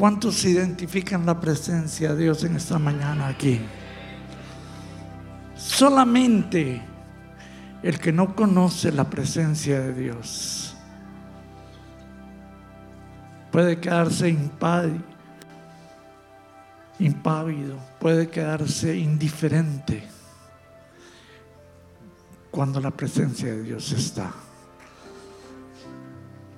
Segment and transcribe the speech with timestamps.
[0.00, 3.60] ¿Cuántos identifican la presencia de Dios en esta mañana aquí?
[5.54, 6.80] Solamente
[7.82, 10.74] el que no conoce la presencia de Dios
[13.52, 15.04] puede quedarse impávido,
[16.98, 20.02] impávido, puede quedarse indiferente
[22.50, 24.32] cuando la presencia de Dios está.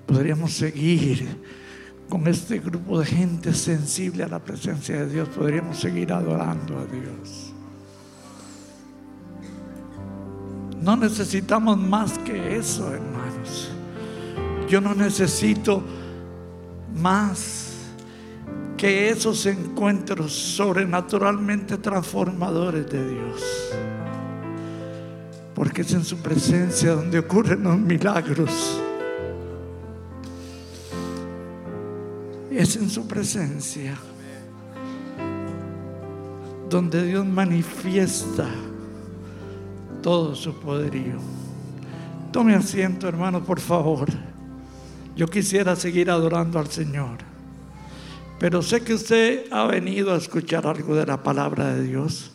[0.06, 1.61] Podríamos seguir
[2.12, 6.84] con este grupo de gente sensible a la presencia de Dios, podríamos seguir adorando a
[6.84, 7.54] Dios.
[10.82, 13.70] No necesitamos más que eso, hermanos.
[14.68, 15.82] Yo no necesito
[16.94, 17.76] más
[18.76, 23.42] que esos encuentros sobrenaturalmente transformadores de Dios.
[25.54, 28.82] Porque es en su presencia donde ocurren los milagros.
[32.62, 33.98] Es en su presencia
[36.70, 38.48] donde Dios manifiesta
[40.00, 41.18] todo su poderío.
[42.30, 44.08] Tome asiento, hermano, por favor.
[45.16, 47.18] Yo quisiera seguir adorando al Señor.
[48.38, 52.30] Pero sé que usted ha venido a escuchar algo de la palabra de Dios.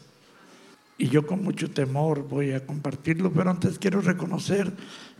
[0.97, 3.31] Y yo con mucho temor voy a compartirlo.
[3.31, 4.75] Pero antes quiero reconocer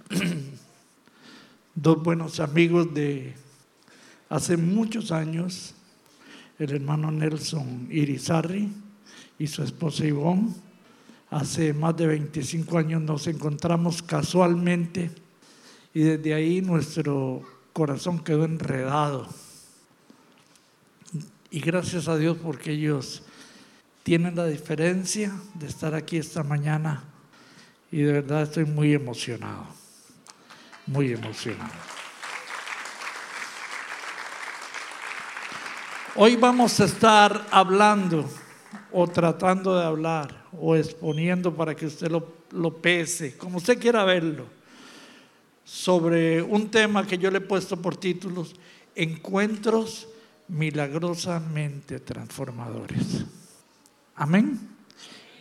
[1.76, 3.47] dos buenos amigos de
[4.30, 5.74] hace muchos años.
[6.60, 8.72] El hermano Nelson Irizarri
[9.38, 10.54] y su esposa Ivonne
[11.30, 15.12] Hace más de 25 años nos encontramos casualmente
[15.94, 17.42] y desde ahí nuestro
[17.74, 19.28] corazón quedó enredado.
[21.52, 23.24] Y gracias a Dios porque ellos
[24.04, 27.04] tienen la diferencia de estar aquí esta mañana
[27.92, 29.66] y de verdad estoy muy emocionado,
[30.86, 31.97] muy emocionado.
[36.20, 38.28] Hoy vamos a estar hablando
[38.92, 44.04] o tratando de hablar o exponiendo para que usted lo, lo pese, como usted quiera
[44.04, 44.48] verlo,
[45.64, 48.56] sobre un tema que yo le he puesto por títulos,
[48.96, 50.08] encuentros
[50.48, 53.24] milagrosamente transformadores.
[54.16, 54.60] Amén.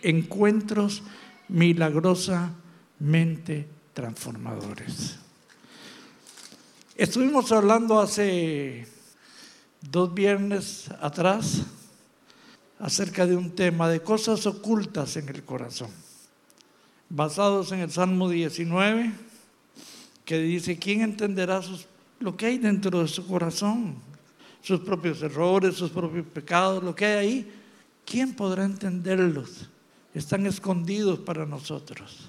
[0.02, 1.02] Encuentros
[1.48, 5.16] milagrosamente transformadores.
[6.94, 8.94] Estuvimos hablando hace
[9.90, 11.62] dos viernes atrás
[12.78, 15.90] acerca de un tema de cosas ocultas en el corazón,
[17.08, 19.12] basados en el Salmo 19,
[20.24, 21.60] que dice, ¿quién entenderá
[22.20, 23.94] lo que hay dentro de su corazón?
[24.60, 27.52] Sus propios errores, sus propios pecados, lo que hay ahí.
[28.04, 29.68] ¿Quién podrá entenderlos?
[30.12, 32.28] Están escondidos para nosotros.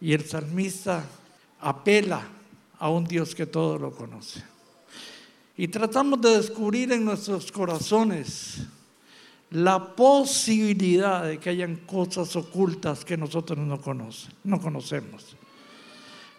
[0.00, 1.04] Y el salmista
[1.60, 2.22] apela
[2.78, 4.55] a un Dios que todo lo conoce.
[5.56, 8.66] Y tratamos de descubrir en nuestros corazones
[9.50, 13.80] la posibilidad de que hayan cosas ocultas que nosotros no,
[14.44, 15.36] no conocemos.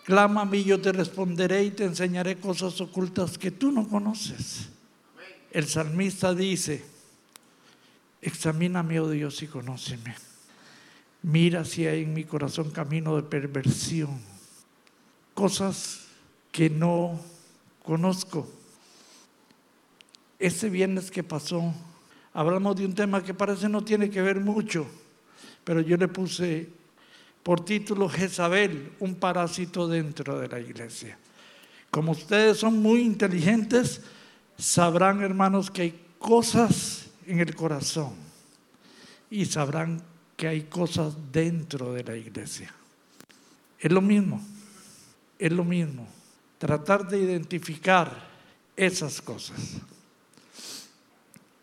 [0.03, 4.69] Clama a mí, yo te responderé y te enseñaré cosas ocultas que tú no conoces.
[5.51, 6.85] El salmista dice,
[8.21, 10.15] examíname, oh Dios, y conóceme.
[11.23, 14.19] Mira si hay en mi corazón camino de perversión,
[15.33, 16.05] cosas
[16.51, 17.19] que no
[17.83, 18.47] conozco.
[20.39, 21.73] Ese viernes que pasó,
[22.33, 24.85] hablamos de un tema que parece no tiene que ver mucho,
[25.63, 26.69] pero yo le puse
[27.41, 31.17] por título Jezabel, un parásito dentro de la iglesia.
[31.89, 34.01] Como ustedes son muy inteligentes,
[34.57, 38.13] sabrán, hermanos, que hay cosas en el corazón
[39.29, 40.01] y sabrán
[40.35, 42.73] que hay cosas dentro de la iglesia.
[43.79, 44.41] Es lo mismo,
[45.39, 46.07] es lo mismo.
[46.57, 48.27] Tratar de identificar
[48.75, 49.57] esas cosas.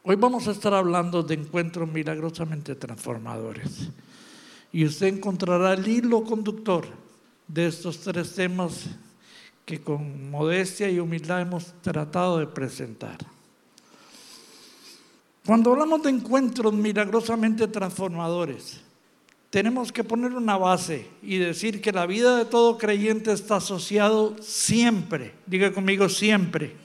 [0.06, 3.88] Hoy vamos a estar hablando de encuentros milagrosamente transformadores.
[4.70, 6.84] Y usted encontrará el hilo conductor
[7.48, 8.84] de estos tres temas
[9.65, 13.16] que con modestia y humildad hemos tratado de presentar.
[15.47, 18.83] Cuando hablamos de encuentros milagrosamente transformadores,
[19.48, 24.36] tenemos que poner una base y decir que la vida de todo creyente está asociado
[24.42, 26.77] siempre, diga conmigo siempre,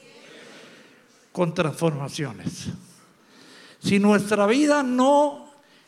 [1.33, 2.69] con transformaciones.
[3.81, 5.47] Si nuestra vida no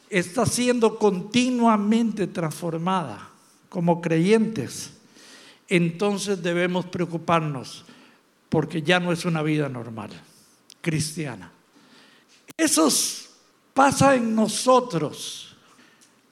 [0.09, 3.29] está siendo continuamente transformada
[3.69, 4.91] como creyentes,
[5.67, 7.85] entonces debemos preocuparnos
[8.49, 10.09] porque ya no es una vida normal,
[10.81, 11.51] cristiana.
[12.57, 12.89] Eso
[13.73, 15.55] pasa en nosotros,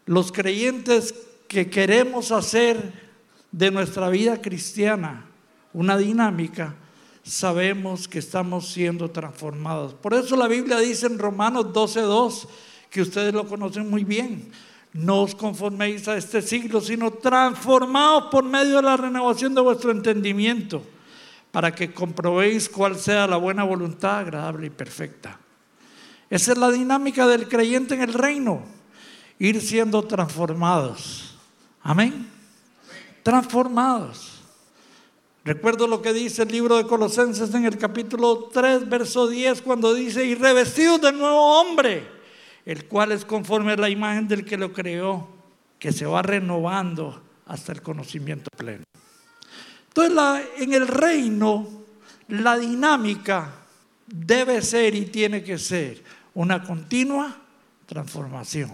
[0.05, 1.15] los creyentes
[1.47, 3.09] que queremos hacer
[3.51, 5.25] de nuestra vida cristiana
[5.73, 6.75] una dinámica
[7.29, 9.93] sabemos que estamos siendo transformados.
[9.93, 12.47] Por eso la Biblia dice en Romanos 12:2,
[12.89, 14.51] que ustedes lo conocen muy bien,
[14.93, 19.91] no os conforméis a este siglo, sino transformados por medio de la renovación de vuestro
[19.91, 20.81] entendimiento,
[21.51, 25.39] para que comprobéis cuál sea la buena voluntad, agradable y perfecta.
[26.31, 28.63] Esa es la dinámica del creyente en el reino,
[29.37, 31.37] ir siendo transformados.
[31.83, 32.27] Amén.
[33.21, 34.38] Transformados.
[35.45, 39.93] Recuerdo lo que dice el libro de Colosenses en el capítulo 3, verso 10, cuando
[39.93, 42.05] dice, y revestidos del nuevo hombre,
[42.65, 45.29] el cual es conforme a la imagen del que lo creó,
[45.79, 48.83] que se va renovando hasta el conocimiento pleno.
[49.87, 51.67] Entonces, en el reino,
[52.27, 53.55] la dinámica
[54.05, 56.03] debe ser y tiene que ser
[56.33, 57.37] una continua
[57.85, 58.71] transformación.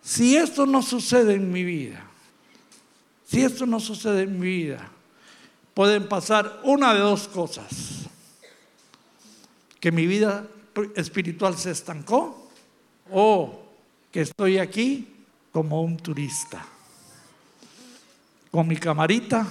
[0.00, 2.04] Si esto no sucede en mi vida,
[3.26, 4.90] si esto no sucede en mi vida,
[5.78, 8.08] pueden pasar una de dos cosas.
[9.78, 10.44] Que mi vida
[10.96, 12.50] espiritual se estancó
[13.12, 13.62] o
[14.10, 15.06] que estoy aquí
[15.52, 16.66] como un turista.
[18.50, 19.46] Con mi camarita,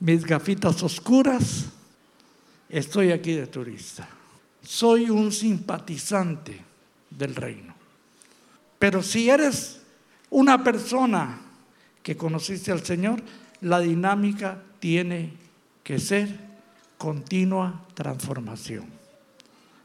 [0.00, 1.64] mis gafitas oscuras,
[2.68, 4.06] estoy aquí de turista.
[4.62, 6.62] Soy un simpatizante
[7.08, 7.74] del reino.
[8.78, 9.80] Pero si eres
[10.28, 11.40] una persona
[12.02, 13.22] que conociste al Señor,
[13.62, 15.42] la dinámica tiene
[15.84, 16.40] que ser
[16.98, 18.86] continua transformación.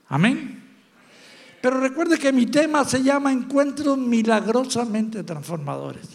[0.08, 0.64] Amén.
[1.62, 6.08] Pero recuerde que mi tema se llama encuentros milagrosamente transformadores,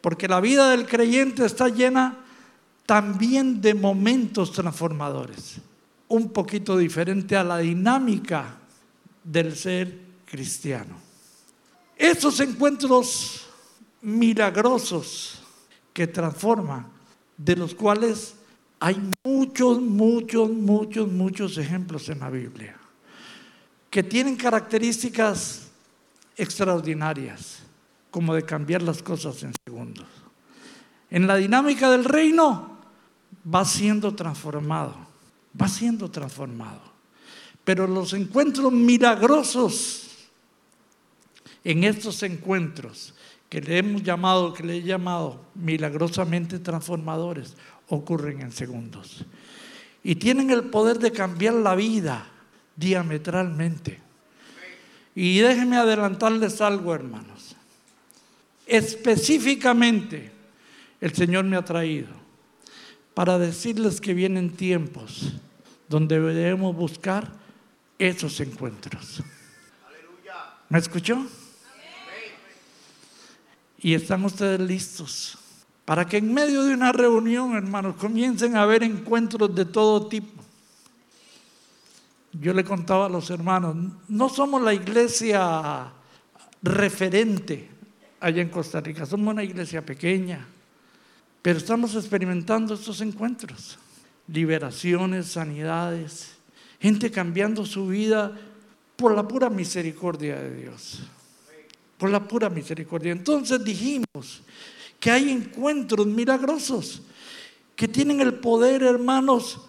[0.00, 2.18] porque la vida del creyente está llena
[2.84, 5.56] también de momentos transformadores,
[6.08, 8.58] un poquito diferente a la dinámica
[9.22, 9.96] del ser
[10.26, 10.96] cristiano.
[11.96, 13.46] Esos encuentros
[14.02, 15.40] milagrosos
[15.92, 16.88] que transforman,
[17.36, 18.34] de los cuales
[18.84, 22.76] hay muchos, muchos, muchos, muchos ejemplos en la Biblia
[23.88, 25.68] que tienen características
[26.36, 27.60] extraordinarias,
[28.10, 30.04] como de cambiar las cosas en segundos.
[31.08, 32.76] En la dinámica del reino
[33.52, 34.94] va siendo transformado,
[35.58, 36.82] va siendo transformado.
[37.64, 40.28] Pero los encuentros milagrosos,
[41.64, 43.14] en estos encuentros
[43.48, 47.56] que le hemos llamado, que le he llamado milagrosamente transformadores,
[47.88, 49.24] ocurren en segundos.
[50.02, 52.26] Y tienen el poder de cambiar la vida
[52.76, 54.00] diametralmente.
[55.14, 57.56] Y déjenme adelantarles algo, hermanos.
[58.66, 60.32] Específicamente,
[61.00, 62.08] el Señor me ha traído
[63.14, 65.34] para decirles que vienen tiempos
[65.88, 67.32] donde debemos buscar
[67.98, 69.22] esos encuentros.
[70.68, 71.24] ¿Me escuchó?
[73.78, 75.38] Y están ustedes listos
[75.84, 80.42] para que en medio de una reunión, hermanos, comiencen a haber encuentros de todo tipo.
[82.32, 83.76] Yo le contaba a los hermanos,
[84.08, 85.92] no somos la iglesia
[86.62, 87.68] referente
[88.18, 90.46] allá en Costa Rica, somos una iglesia pequeña,
[91.42, 93.78] pero estamos experimentando estos encuentros,
[94.26, 96.34] liberaciones, sanidades,
[96.80, 98.32] gente cambiando su vida
[98.96, 101.00] por la pura misericordia de Dios,
[101.98, 103.12] por la pura misericordia.
[103.12, 104.42] Entonces dijimos,
[105.04, 107.02] que hay encuentros milagrosos
[107.76, 109.60] que tienen el poder, hermanos,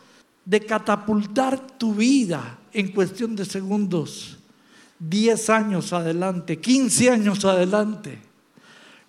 [0.46, 4.38] de catapultar tu vida en cuestión de segundos,
[5.00, 8.18] 10 años adelante, 15 años adelante.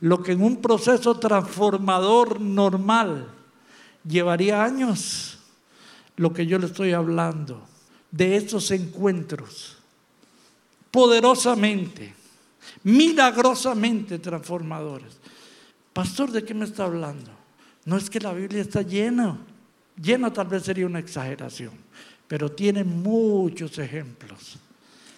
[0.00, 3.28] Lo que en un proceso transformador normal
[4.04, 5.38] llevaría años,
[6.16, 7.62] lo que yo le estoy hablando,
[8.10, 9.78] de esos encuentros,
[10.90, 12.16] poderosamente,
[12.82, 15.20] milagrosamente transformadores.
[15.96, 17.30] Pastor, ¿de qué me está hablando?
[17.86, 19.38] No es que la Biblia está llena.
[19.98, 21.72] Llena tal vez sería una exageración,
[22.28, 24.58] pero tiene muchos ejemplos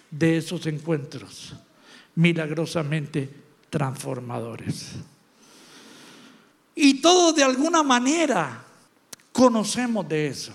[0.09, 1.53] de esos encuentros
[2.15, 3.29] milagrosamente
[3.69, 4.91] transformadores.
[6.75, 8.63] Y todos de alguna manera
[9.33, 10.53] conocemos de eso.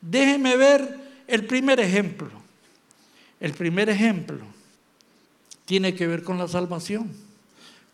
[0.00, 2.32] Déjeme ver el primer ejemplo.
[3.38, 4.40] El primer ejemplo
[5.66, 7.23] tiene que ver con la salvación.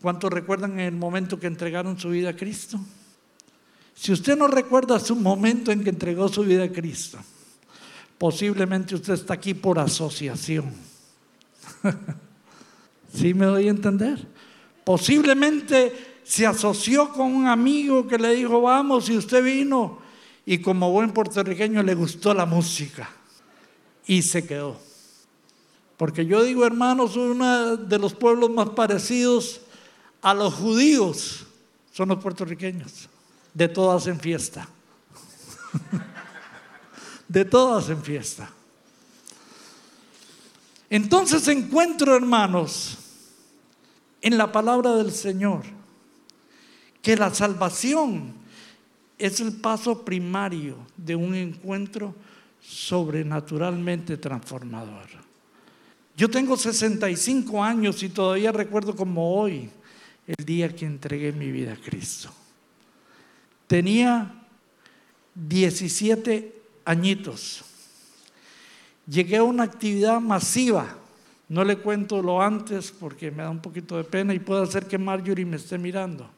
[0.00, 2.80] ¿Cuántos recuerdan el momento que entregaron su vida a Cristo?
[3.94, 7.18] Si usted no recuerda su momento en que entregó su vida a Cristo,
[8.16, 10.72] posiblemente usted está aquí por asociación.
[13.14, 14.26] ¿Sí me doy a entender?
[14.84, 19.98] Posiblemente se asoció con un amigo que le dijo, vamos, y usted vino,
[20.46, 23.10] y como buen puertorriqueño le gustó la música,
[24.06, 24.78] y se quedó.
[25.98, 29.60] Porque yo digo, hermanos, uno de los pueblos más parecidos
[30.22, 31.46] a los judíos
[31.92, 33.08] son los puertorriqueños.
[33.52, 34.68] De todas en fiesta.
[37.28, 38.50] de todas en fiesta.
[40.88, 42.98] Entonces encuentro, hermanos,
[44.20, 45.62] en la palabra del Señor,
[47.02, 48.34] que la salvación
[49.18, 52.14] es el paso primario de un encuentro
[52.60, 55.08] sobrenaturalmente transformador.
[56.16, 59.70] Yo tengo 65 años y todavía recuerdo como hoy
[60.38, 62.30] el día que entregué mi vida a Cristo.
[63.66, 64.32] Tenía
[65.34, 67.64] 17 añitos.
[69.08, 70.96] Llegué a una actividad masiva.
[71.48, 74.86] No le cuento lo antes porque me da un poquito de pena y puede hacer
[74.86, 76.30] que Marjorie me esté mirando.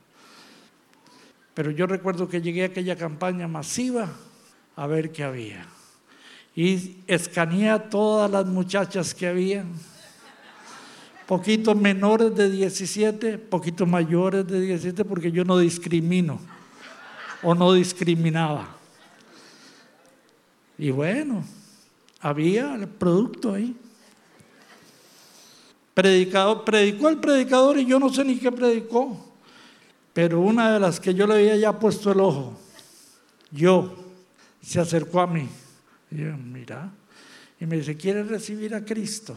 [1.52, 4.08] Pero yo recuerdo que llegué a aquella campaña masiva
[4.74, 5.66] a ver qué había.
[6.56, 9.64] Y escaneé a todas las muchachas que había.
[11.26, 16.40] Poquitos menores de 17, poquitos mayores de 17, porque yo no discrimino
[17.42, 18.76] o no discriminaba.
[20.78, 21.44] Y bueno,
[22.20, 23.76] había el producto ahí.
[25.94, 29.34] Predicado, predicó el predicador y yo no sé ni qué predicó,
[30.12, 32.58] pero una de las que yo le había ya puesto el ojo,
[33.50, 33.94] yo,
[34.62, 35.48] se acercó a mí.
[36.10, 36.90] Y mira,
[37.60, 39.36] y me dice, ¿quieres recibir a Cristo?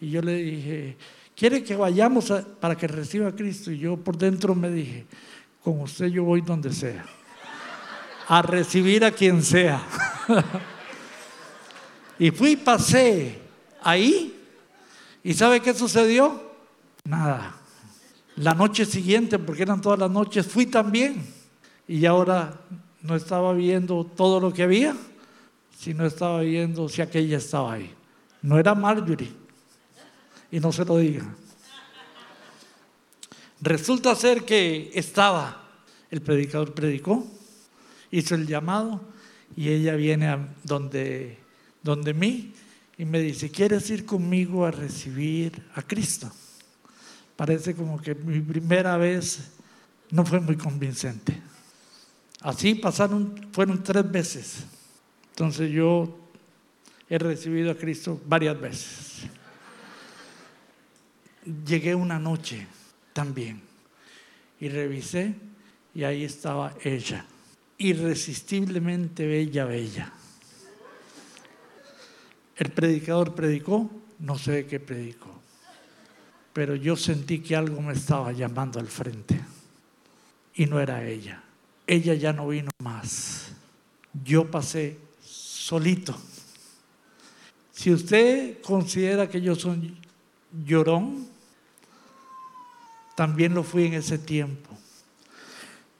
[0.00, 0.96] Y yo le dije,
[1.36, 3.70] ¿quiere que vayamos para que reciba a Cristo?
[3.70, 5.06] Y yo por dentro me dije,
[5.62, 7.04] con usted yo voy donde sea,
[8.28, 9.82] a recibir a quien sea.
[12.18, 13.38] y fui, pasé
[13.82, 14.34] ahí,
[15.22, 16.42] ¿y sabe qué sucedió?
[17.04, 17.54] Nada.
[18.36, 21.26] La noche siguiente, porque eran todas las noches, fui también.
[21.88, 22.60] Y ahora
[23.02, 24.94] no estaba viendo todo lo que había,
[25.76, 27.92] sino estaba viendo si aquella estaba ahí.
[28.42, 29.32] No era Marjorie,
[30.50, 31.34] y no se lo diga.
[33.60, 35.68] Resulta ser que estaba,
[36.10, 37.26] el predicador predicó,
[38.10, 39.00] hizo el llamado
[39.56, 41.38] y ella viene a donde,
[41.82, 42.52] donde mí
[42.96, 46.30] y me dice, ¿quieres ir conmigo a recibir a Cristo?
[47.36, 49.50] Parece como que mi primera vez
[50.10, 51.40] no fue muy convincente.
[52.40, 54.64] Así pasaron, fueron tres veces.
[55.30, 56.18] Entonces yo
[57.08, 59.27] he recibido a Cristo varias veces.
[61.66, 62.66] Llegué una noche
[63.12, 63.62] también
[64.60, 65.34] y revisé
[65.94, 67.24] y ahí estaba ella,
[67.78, 70.12] irresistiblemente bella, bella.
[72.56, 75.40] El predicador predicó, no sé qué predicó,
[76.52, 79.40] pero yo sentí que algo me estaba llamando al frente
[80.54, 81.42] y no era ella.
[81.86, 83.52] Ella ya no vino más.
[84.24, 86.14] Yo pasé solito.
[87.72, 89.96] Si usted considera que yo soy
[90.66, 91.37] llorón,
[93.18, 94.70] también lo fui en ese tiempo.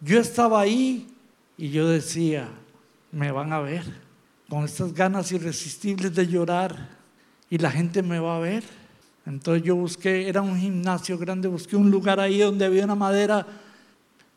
[0.00, 1.08] Yo estaba ahí
[1.56, 2.48] y yo decía,
[3.10, 3.82] me van a ver
[4.48, 6.90] con estas ganas irresistibles de llorar
[7.50, 8.62] y la gente me va a ver.
[9.26, 13.44] Entonces yo busqué, era un gimnasio grande, busqué un lugar ahí donde había una madera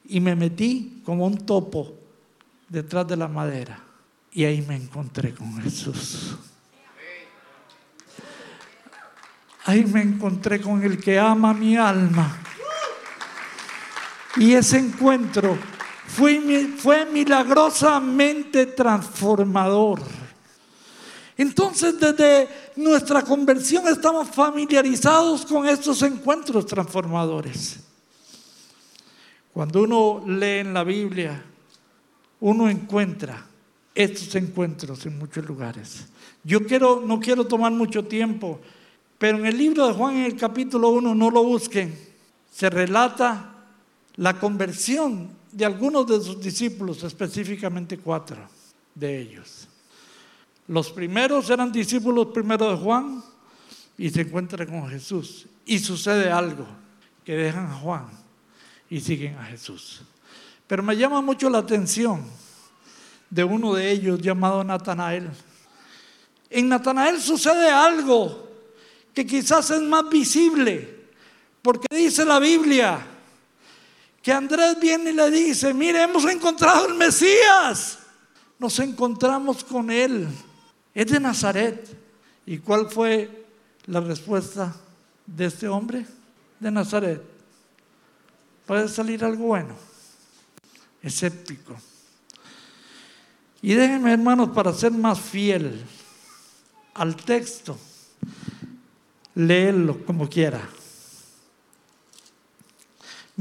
[0.04, 1.94] y me metí como un topo
[2.68, 3.80] detrás de la madera.
[4.32, 6.36] Y ahí me encontré con Jesús.
[9.66, 12.40] Ahí me encontré con el que ama mi alma.
[14.38, 15.58] Y ese encuentro
[16.08, 20.02] fue, milagrosamente transformador.
[21.38, 27.80] Entonces desde nuestra conversión estamos familiarizados con estos encuentros transformadores.
[29.54, 31.44] Cuando uno lee en la Biblia,
[32.40, 33.46] uno encuentra
[33.94, 36.06] estos encuentros en muchos lugares.
[36.44, 38.60] Yo quiero, no quiero tomar mucho tiempo,
[39.18, 41.98] pero en el libro de Juan, en el capítulo 1, no lo busquen,
[42.52, 43.51] se relata
[44.16, 48.38] la conversión de algunos de sus discípulos, específicamente cuatro
[48.96, 49.68] de ellos.
[50.68, 53.24] Los primeros eran discípulos primero de Juan
[53.98, 55.48] y se encuentran con Jesús.
[55.66, 56.66] Y sucede algo,
[57.26, 58.08] que dejan a Juan
[58.90, 60.02] y siguen a Jesús.
[60.68, 62.24] Pero me llama mucho la atención
[63.30, 65.30] de uno de ellos llamado Natanael.
[66.50, 68.50] En Natanael sucede algo
[69.14, 71.08] que quizás es más visible,
[71.62, 73.11] porque dice la Biblia
[74.22, 78.00] que Andrés viene y le dice, mire, hemos encontrado el Mesías.
[78.60, 80.28] Nos encontramos con él.
[80.94, 81.98] Es de Nazaret.
[82.46, 83.46] ¿Y cuál fue
[83.88, 84.76] la respuesta
[85.26, 86.06] de este hombre?
[86.60, 87.22] De Nazaret.
[88.66, 89.76] Puede salir algo bueno.
[91.02, 91.76] Escéptico.
[93.64, 95.84] Y déjenme, hermanos, para ser más fiel
[96.94, 97.78] al texto,
[99.34, 100.62] léelo como quiera.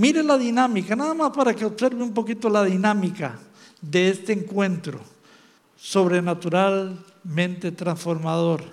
[0.00, 3.38] Mire la dinámica, nada más para que observe un poquito la dinámica
[3.82, 4.98] de este encuentro
[5.76, 8.64] sobrenaturalmente transformador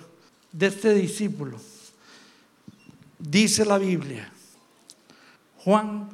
[0.50, 1.60] de este discípulo.
[3.18, 4.32] Dice la Biblia,
[5.58, 6.08] Juan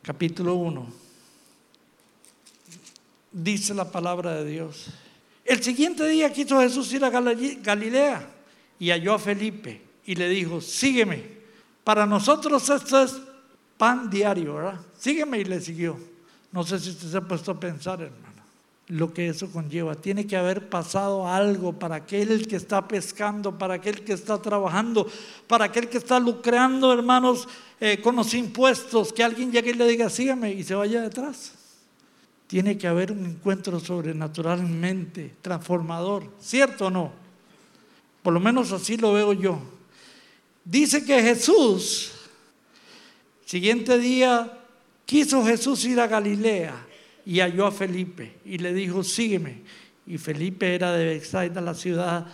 [0.00, 0.86] capítulo 1,
[3.30, 4.86] dice la palabra de Dios.
[5.44, 8.30] El siguiente día quiso Jesús ir a Galilea
[8.78, 11.36] y halló a Felipe y le dijo, sígueme.
[11.84, 13.27] Para nosotros esto es
[13.78, 14.80] pan diario, ¿verdad?
[14.98, 15.96] Sígueme y le siguió.
[16.52, 18.42] No sé si usted se ha puesto a pensar, hermano,
[18.88, 19.94] lo que eso conlleva.
[19.94, 25.08] Tiene que haber pasado algo para aquel que está pescando, para aquel que está trabajando,
[25.46, 27.48] para aquel que está lucrando, hermanos,
[27.80, 31.52] eh, con los impuestos, que alguien llegue y le diga, sígueme y se vaya detrás.
[32.46, 37.12] Tiene que haber un encuentro sobrenaturalmente transformador, ¿cierto o no?
[38.22, 39.60] Por lo menos así lo veo yo.
[40.64, 42.12] Dice que Jesús,
[43.48, 44.58] siguiente día,
[45.06, 46.86] quiso Jesús ir a Galilea
[47.24, 49.62] y halló a Felipe y le dijo, sígueme.
[50.06, 52.26] Y Felipe era de Bethsaida, la ciudad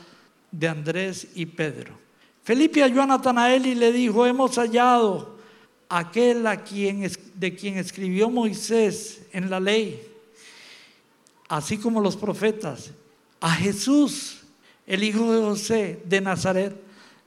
[0.50, 1.96] de Andrés y Pedro.
[2.42, 5.38] Felipe halló a Natanael y le dijo, hemos hallado
[5.88, 10.02] aquel a quien, de quien escribió Moisés en la ley,
[11.48, 12.90] así como los profetas,
[13.40, 14.42] a Jesús,
[14.84, 16.74] el hijo de José de Nazaret.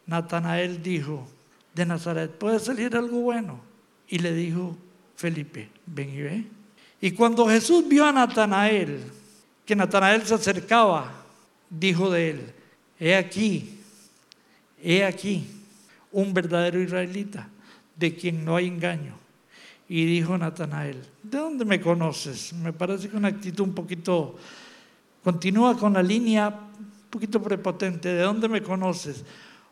[0.06, 1.25] Natanael dijo,
[1.74, 3.67] de Nazaret puede salir algo bueno.
[4.08, 4.78] Y le dijo
[5.16, 6.44] Felipe, ven y ve.
[7.02, 9.04] Y cuando Jesús vio a Natanael,
[9.66, 11.12] que Natanael se acercaba,
[11.70, 12.54] dijo de él,
[13.00, 13.80] he aquí,
[14.82, 15.48] he aquí
[16.12, 17.50] un verdadero israelita
[17.96, 19.16] de quien no hay engaño.
[19.90, 22.54] Y dijo Natanael, ¿de dónde me conoces?
[22.54, 24.38] Me parece que una actitud un poquito,
[25.24, 29.24] continúa con la línea un poquito prepotente, ¿de dónde me conoces?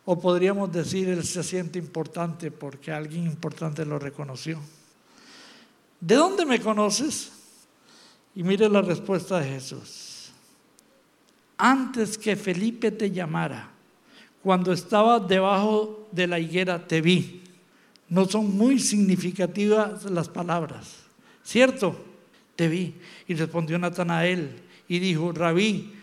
[0.08, 4.60] O podríamos decir, él se siente importante porque alguien importante lo reconoció.
[6.00, 7.32] ¿De dónde me conoces?
[8.32, 10.30] Y mire la respuesta de Jesús.
[11.58, 13.68] Antes que Felipe te llamara,
[14.44, 17.42] cuando estaba debajo de la higuera, te vi.
[18.08, 20.98] No son muy significativas las palabras,
[21.42, 21.96] ¿cierto?
[22.54, 22.94] Te vi.
[23.26, 25.94] Y respondió Natanael y dijo, Rabí,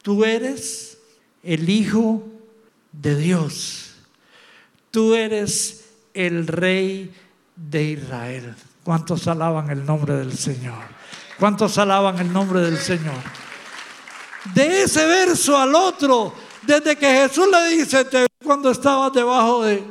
[0.00, 0.98] tú eres
[1.42, 2.22] el Hijo
[2.92, 3.94] de Dios.
[4.90, 7.14] Tú eres el Rey
[7.56, 8.54] de Israel.
[8.84, 10.84] ¿Cuántos alaban el nombre del Señor?
[11.38, 13.16] ¿Cuántos alaban el nombre del Señor?
[14.54, 19.82] De ese verso al otro, desde que Jesús le dice, te cuando estabas debajo de...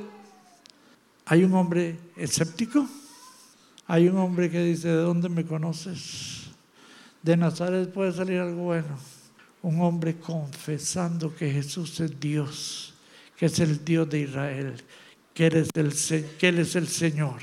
[1.25, 2.85] Hay un hombre escéptico,
[3.87, 6.49] hay un hombre que dice, ¿de dónde me conoces?
[7.21, 8.97] De Nazaret puede salir algo bueno.
[9.63, 12.93] Un hombre confesando que Jesús es Dios,
[13.37, 14.83] que es el Dios de Israel,
[15.33, 15.69] que, el,
[16.41, 17.41] Él es el Señor.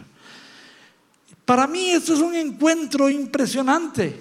[1.44, 4.14] Para mí esto es un encuentro impresionante,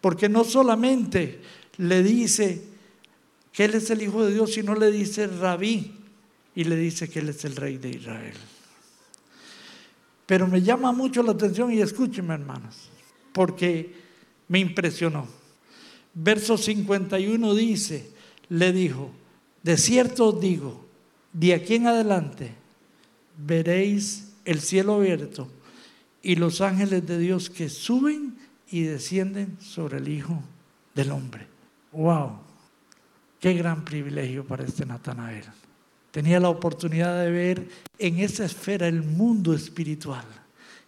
[0.00, 1.40] porque no solamente
[1.78, 2.62] le dice
[3.52, 5.92] que Él es el Hijo de Dios, sino le dice rabí
[6.54, 8.36] y le dice que Él es el Rey de Israel.
[10.26, 12.88] Pero me llama mucho la atención y escúcheme hermanos,
[13.32, 13.94] porque
[14.48, 15.41] me impresionó.
[16.14, 18.10] Verso 51 dice,
[18.48, 19.10] le dijo,
[19.62, 20.84] de cierto os digo,
[21.32, 22.52] de aquí en adelante
[23.38, 25.48] veréis el cielo abierto
[26.22, 28.36] y los ángeles de Dios que suben
[28.70, 30.42] y descienden sobre el Hijo
[30.94, 31.46] del Hombre.
[31.92, 32.38] ¡Wow!
[33.40, 35.44] Qué gran privilegio para este Natanael.
[36.10, 40.24] Tenía la oportunidad de ver en esa esfera el mundo espiritual.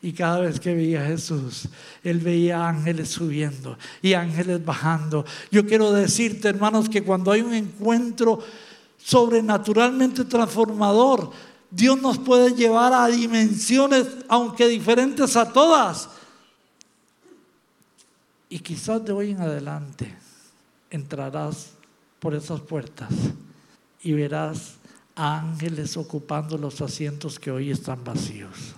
[0.05, 1.67] Y cada vez que veía a Jesús,
[2.03, 5.25] él veía ángeles subiendo y ángeles bajando.
[5.51, 8.39] Yo quiero decirte, hermanos, que cuando hay un encuentro
[8.99, 11.31] sobrenaturalmente transformador,
[11.71, 16.11] Dios nos puede llevar a dimensiones, aunque diferentes a todas.
[18.51, 20.15] Y quizás de hoy en adelante
[20.91, 21.71] entrarás
[22.21, 23.09] por esas puertas
[24.03, 24.75] y verás
[25.17, 28.75] a ángeles ocupando los asientos que hoy están vacíos.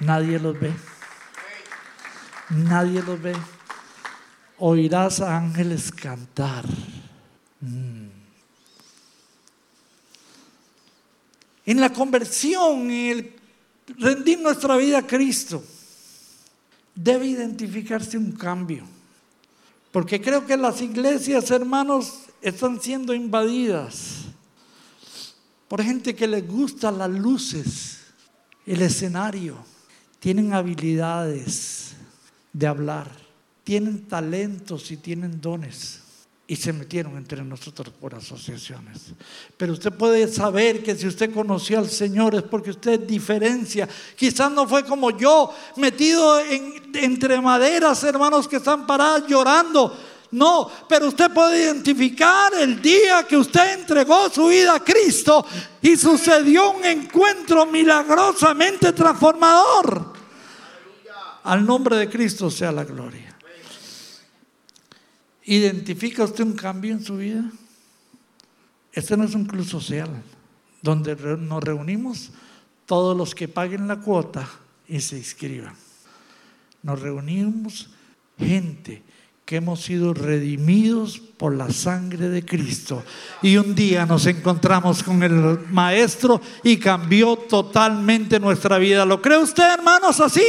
[0.00, 0.72] Nadie los ve.
[2.50, 3.34] Nadie los ve.
[4.58, 6.64] Oirás a ángeles cantar.
[7.60, 8.08] Mm.
[11.68, 13.32] en la conversión, en el
[13.98, 15.62] rendir nuestra vida a Cristo,
[16.94, 18.84] debe identificarse un cambio.
[19.92, 24.20] Porque creo que las iglesias, hermanos, están siendo invadidas
[25.68, 27.98] por gente que les gusta las luces,
[28.64, 29.58] el escenario.
[30.18, 31.94] Tienen habilidades
[32.52, 33.10] de hablar,
[33.64, 36.00] tienen talentos y tienen dones,
[36.46, 39.12] y se metieron entre nosotros por asociaciones.
[39.56, 43.86] Pero usted puede saber que si usted conoció al Señor es porque usted diferencia.
[44.16, 46.40] Quizás no fue como yo, metido
[46.94, 49.94] entre maderas, hermanos que están paradas llorando.
[50.30, 55.44] No, pero usted puede identificar el día que usted entregó su vida a Cristo
[55.80, 60.12] y sucedió un encuentro milagrosamente transformador.
[61.44, 63.34] Al nombre de Cristo sea la gloria.
[65.44, 67.50] ¿Identifica usted un cambio en su vida?
[68.92, 70.10] Este no es un club social
[70.82, 72.32] donde nos reunimos
[72.84, 74.46] todos los que paguen la cuota
[74.86, 75.74] y se inscriban.
[76.82, 77.88] Nos reunimos
[78.38, 79.02] gente
[79.48, 83.02] que hemos sido redimidos por la sangre de Cristo.
[83.40, 89.06] Y un día nos encontramos con el Maestro y cambió totalmente nuestra vida.
[89.06, 90.44] ¿Lo cree usted, hermanos, así?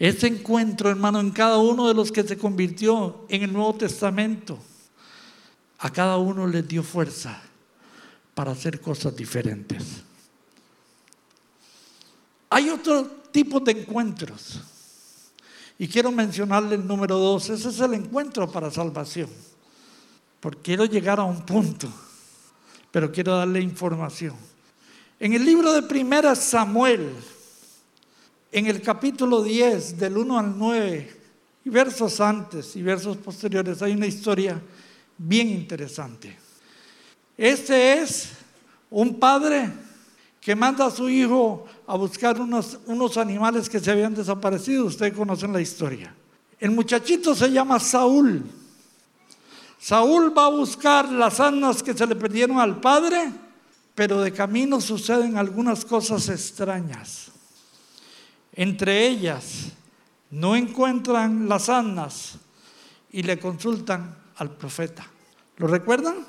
[0.00, 4.58] Este encuentro, hermano, en cada uno de los que se convirtió en el Nuevo Testamento,
[5.78, 7.40] a cada uno les dio fuerza
[8.34, 10.02] para hacer cosas diferentes.
[12.48, 14.79] Hay otro tipo de encuentros.
[15.80, 17.48] Y quiero mencionarle el número dos.
[17.48, 19.30] Ese es el encuentro para salvación.
[20.38, 21.90] Porque quiero llegar a un punto,
[22.90, 24.36] pero quiero darle información.
[25.18, 27.14] En el libro de Primera Samuel,
[28.52, 31.16] en el capítulo 10, del 1 al 9,
[31.64, 34.60] y versos antes y versos posteriores, hay una historia
[35.16, 36.36] bien interesante.
[37.38, 38.32] Este es
[38.90, 39.72] un padre
[40.42, 44.84] que manda a su hijo a buscar unos, unos animales que se habían desaparecido.
[44.84, 46.14] Ustedes conocen la historia.
[46.60, 48.44] El muchachito se llama Saúl.
[49.76, 53.32] Saúl va a buscar las asnas que se le perdieron al padre,
[53.96, 57.32] pero de camino suceden algunas cosas extrañas.
[58.52, 59.72] Entre ellas,
[60.30, 62.34] no encuentran las asnas
[63.10, 65.04] y le consultan al profeta.
[65.56, 66.24] ¿Lo recuerdan?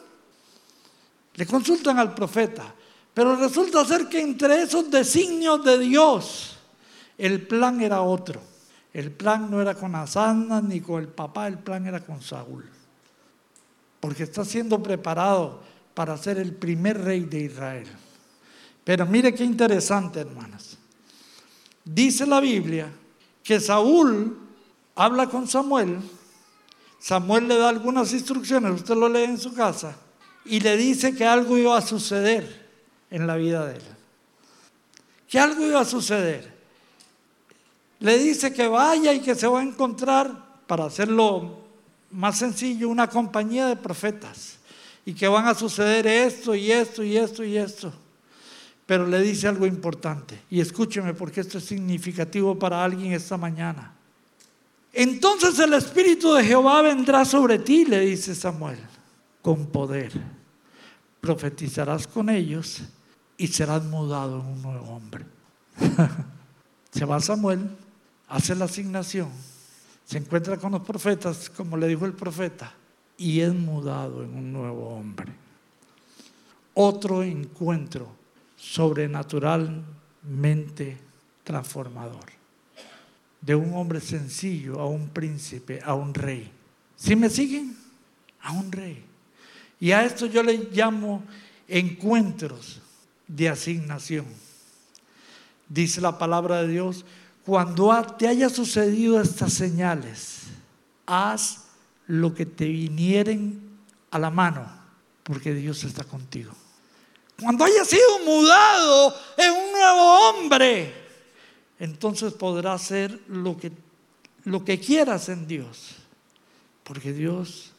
[1.35, 2.73] Le consultan al profeta.
[3.13, 6.57] Pero resulta ser que entre esos designios de Dios,
[7.17, 8.41] el plan era otro.
[8.93, 12.21] El plan no era con las asnas ni con el papá, el plan era con
[12.21, 12.65] Saúl.
[13.99, 15.61] Porque está siendo preparado
[15.93, 17.87] para ser el primer rey de Israel.
[18.83, 20.77] Pero mire qué interesante, hermanas.
[21.83, 22.91] Dice la Biblia
[23.43, 24.37] que Saúl
[24.95, 25.99] habla con Samuel,
[26.99, 29.95] Samuel le da algunas instrucciones, usted lo lee en su casa,
[30.45, 32.60] y le dice que algo iba a suceder
[33.11, 33.83] en la vida de él.
[35.27, 36.51] Que algo iba a suceder.
[37.99, 41.59] Le dice que vaya y que se va a encontrar, para hacerlo
[42.09, 44.57] más sencillo, una compañía de profetas.
[45.05, 47.93] Y que van a suceder esto y esto y esto y esto
[48.91, 50.41] pero le dice algo importante.
[50.49, 53.93] Y escúcheme porque esto es significativo para alguien esta mañana.
[54.91, 58.79] Entonces el Espíritu de Jehová vendrá sobre ti, le dice Samuel,
[59.41, 60.11] con poder.
[61.21, 62.81] Profetizarás con ellos
[63.41, 65.25] y serás mudado en un nuevo hombre.
[66.91, 67.71] se va Samuel,
[68.27, 69.29] hace la asignación,
[70.05, 72.71] se encuentra con los profetas, como le dijo el profeta,
[73.17, 75.33] y es mudado en un nuevo hombre.
[76.75, 78.11] Otro encuentro
[78.55, 80.99] sobrenaturalmente
[81.43, 82.25] transformador.
[83.41, 86.51] De un hombre sencillo a un príncipe, a un rey.
[86.95, 87.75] ¿Sí me siguen?
[88.43, 89.03] A un rey.
[89.79, 91.23] Y a esto yo le llamo
[91.67, 92.81] encuentros
[93.35, 94.25] de asignación.
[95.69, 97.05] Dice la palabra de Dios,
[97.45, 100.43] cuando te haya sucedido estas señales,
[101.05, 101.63] haz
[102.07, 103.79] lo que te vinieren
[104.11, 104.69] a la mano,
[105.23, 106.51] porque Dios está contigo.
[107.41, 110.93] Cuando haya sido mudado en un nuevo hombre,
[111.79, 113.71] entonces podrás hacer lo que,
[114.43, 115.95] lo que quieras en Dios,
[116.83, 117.71] porque Dios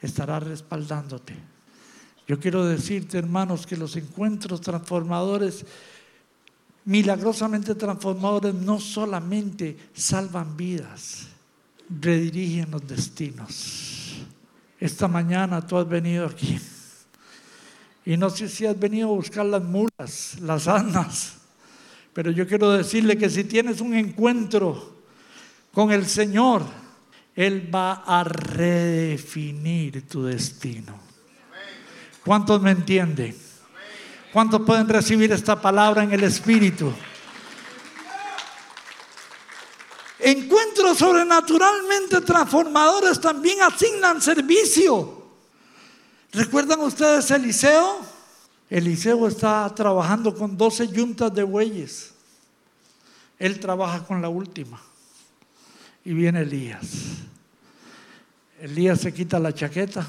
[0.00, 1.51] estará respaldándote.
[2.26, 5.64] Yo quiero decirte, hermanos, que los encuentros transformadores,
[6.84, 11.28] milagrosamente transformadores, no solamente salvan vidas,
[11.88, 14.18] redirigen los destinos.
[14.78, 16.58] Esta mañana tú has venido aquí
[18.04, 21.34] y no sé si has venido a buscar las mulas, las asnas,
[22.12, 24.96] pero yo quiero decirle que si tienes un encuentro
[25.72, 26.64] con el Señor,
[27.34, 31.11] Él va a redefinir tu destino.
[32.24, 33.36] ¿Cuántos me entienden?
[34.32, 36.92] ¿Cuántos pueden recibir esta palabra en el Espíritu?
[40.20, 45.20] Encuentros sobrenaturalmente transformadores también asignan servicio.
[46.32, 48.00] ¿Recuerdan ustedes Eliseo?
[48.70, 52.14] Eliseo está trabajando con 12 yuntas de bueyes.
[53.38, 54.80] Él trabaja con la última.
[56.04, 56.86] Y viene Elías.
[58.60, 60.06] Elías se quita la chaqueta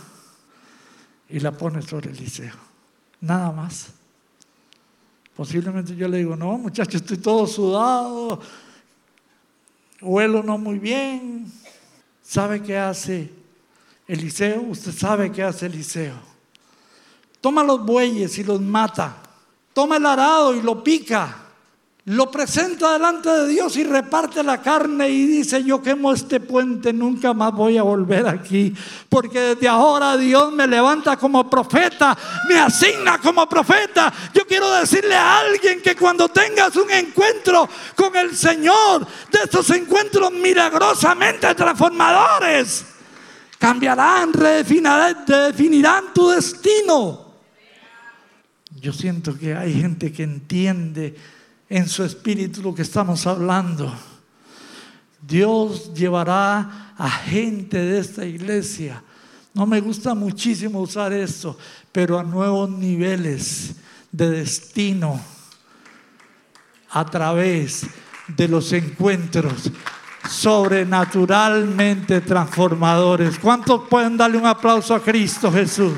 [1.34, 2.54] y la pone sobre Eliseo.
[3.22, 3.88] Nada más.
[5.36, 8.40] Posiblemente yo le digo, no, muchacho, estoy todo sudado,
[10.00, 11.52] huelo no muy bien.
[12.22, 13.32] ¿Sabe qué hace
[14.08, 14.62] Eliseo?
[14.62, 16.14] Usted sabe qué hace Eliseo.
[17.42, 19.18] Toma los bueyes y los mata.
[19.74, 21.43] Toma el arado y lo pica
[22.06, 26.92] lo presenta delante de Dios y reparte la carne y dice, yo quemo este puente,
[26.92, 28.76] nunca más voy a volver aquí,
[29.08, 32.18] porque desde ahora Dios me levanta como profeta,
[32.50, 34.14] me asigna como profeta.
[34.34, 39.70] Yo quiero decirle a alguien que cuando tengas un encuentro con el Señor, de estos
[39.70, 42.86] encuentros milagrosamente transformadores,
[43.58, 47.32] cambiarán, redefinirán tu destino.
[48.82, 51.16] Yo siento que hay gente que entiende
[51.74, 53.92] en su espíritu lo que estamos hablando.
[55.20, 59.02] Dios llevará a gente de esta iglesia.
[59.56, 61.58] No me gusta muchísimo usar esto,
[61.92, 63.74] pero a nuevos niveles
[64.12, 65.20] de destino
[66.92, 67.88] a través
[68.28, 69.72] de los encuentros
[70.30, 73.40] sobrenaturalmente transformadores.
[73.40, 75.98] ¿Cuántos pueden darle un aplauso a Cristo Jesús?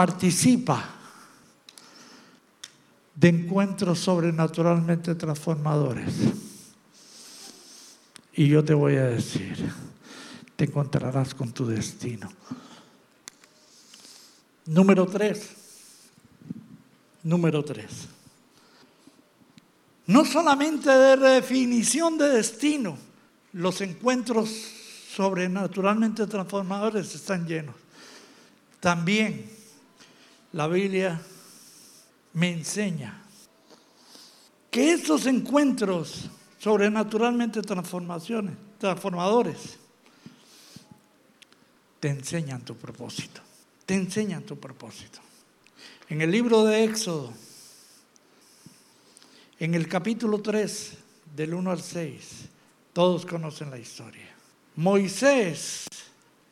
[0.00, 0.82] Participa
[3.14, 6.14] de encuentros sobrenaturalmente transformadores.
[8.32, 9.70] Y yo te voy a decir,
[10.56, 12.32] te encontrarás con tu destino.
[14.64, 15.50] Número tres.
[17.22, 18.08] Número tres.
[20.06, 22.96] No solamente de redefinición de destino,
[23.52, 24.48] los encuentros
[25.14, 27.74] sobrenaturalmente transformadores están llenos.
[28.80, 29.59] También
[30.52, 31.20] la Biblia
[32.32, 33.22] me enseña
[34.70, 39.78] que estos encuentros sobrenaturalmente transformadores,
[41.98, 43.40] te enseñan tu propósito,
[43.86, 45.20] te enseñan tu propósito.
[46.08, 47.32] En el libro de Éxodo,
[49.58, 50.92] en el capítulo 3,
[51.34, 52.48] del 1 al 6,
[52.92, 54.28] todos conocen la historia.
[54.76, 55.86] Moisés,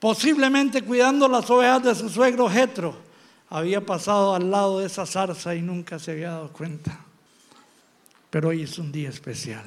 [0.00, 2.96] posiblemente cuidando las ovejas de su suegro Jetro,
[3.50, 6.98] había pasado al lado de esa zarza y nunca se había dado cuenta.
[8.30, 9.64] Pero hoy es un día especial.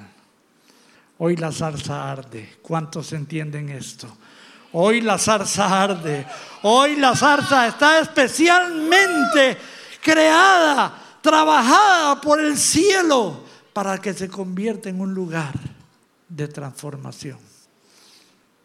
[1.18, 2.58] Hoy la zarza arde.
[2.62, 4.08] ¿Cuántos entienden esto?
[4.74, 6.26] Hoy la zarza arde.
[6.64, 9.58] Hoy la zarza está especialmente
[10.02, 15.54] creada, trabajada por el cielo para que se convierta en un lugar
[16.30, 17.40] de transformación.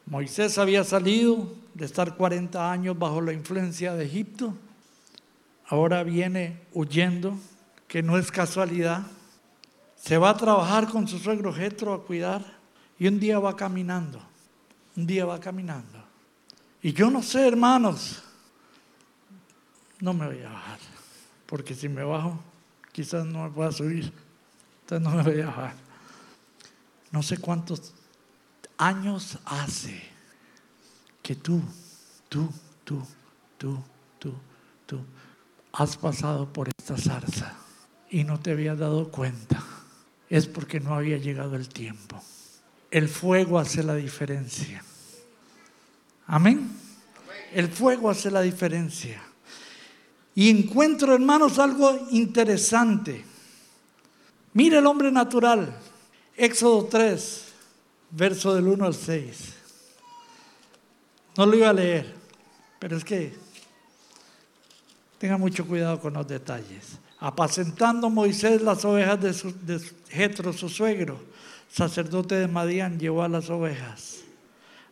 [0.06, 4.54] Moisés había salido de estar 40 años bajo la influencia de Egipto
[5.68, 7.38] ahora viene huyendo,
[7.88, 9.06] que no es casualidad.
[9.96, 12.44] Se va a trabajar con su suegro Jetro a cuidar
[12.98, 14.20] y un día va caminando,
[14.96, 16.04] un día va caminando.
[16.82, 18.22] Y yo no sé, hermanos,
[20.00, 20.78] no me voy a bajar,
[21.46, 22.38] porque si me bajo,
[22.92, 24.12] quizás no me pueda subir,
[24.82, 25.74] entonces no me voy a bajar.
[27.10, 27.94] No sé cuántos
[28.76, 30.02] años hace
[31.22, 31.60] que tú,
[32.28, 32.48] tú,
[32.84, 33.02] tú,
[33.58, 33.82] tú,
[34.18, 34.34] tú,
[34.86, 35.00] tú,
[35.76, 37.54] has pasado por esta zarza
[38.10, 39.62] y no te habías dado cuenta,
[40.30, 42.22] es porque no había llegado el tiempo.
[42.90, 44.82] El fuego hace la diferencia.
[46.26, 46.70] Amén.
[47.52, 49.22] El fuego hace la diferencia.
[50.34, 53.24] Y encuentro, hermanos, algo interesante.
[54.54, 55.78] Mire el hombre natural.
[56.36, 57.44] Éxodo 3,
[58.12, 59.54] verso del 1 al 6.
[61.36, 62.14] No lo iba a leer,
[62.78, 63.45] pero es que
[65.18, 66.98] Tenga mucho cuidado con los detalles.
[67.18, 69.54] Apacentando Moisés las ovejas de, su,
[70.08, 71.18] Jetro, su suegro,
[71.70, 74.20] sacerdote de Madián, llevó a las ovejas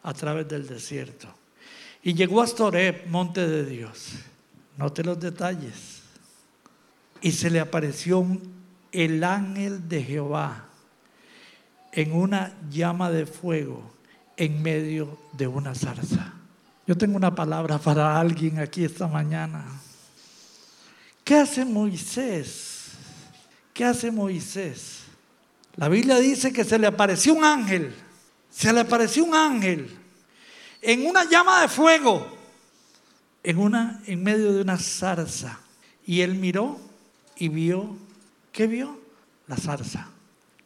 [0.02, 1.28] a través del desierto.
[2.02, 4.12] Y llegó hasta Oreb, monte de Dios.
[4.76, 6.02] Note los detalles.
[7.20, 8.26] Y se le apareció
[8.92, 10.66] el ángel de Jehová
[11.92, 13.92] en una llama de fuego
[14.36, 16.34] en medio de una zarza.
[16.86, 19.64] Yo tengo una palabra para alguien aquí esta mañana.
[21.24, 22.90] ¿Qué hace Moisés?
[23.72, 25.04] ¿Qué hace Moisés?
[25.76, 27.92] La Biblia dice que se le apareció un ángel,
[28.50, 29.90] se le apareció un ángel
[30.82, 32.26] en una llama de fuego,
[33.42, 35.58] en, una, en medio de una zarza.
[36.06, 36.78] Y él miró
[37.36, 37.96] y vio,
[38.52, 39.00] ¿qué vio?
[39.46, 40.08] La zarza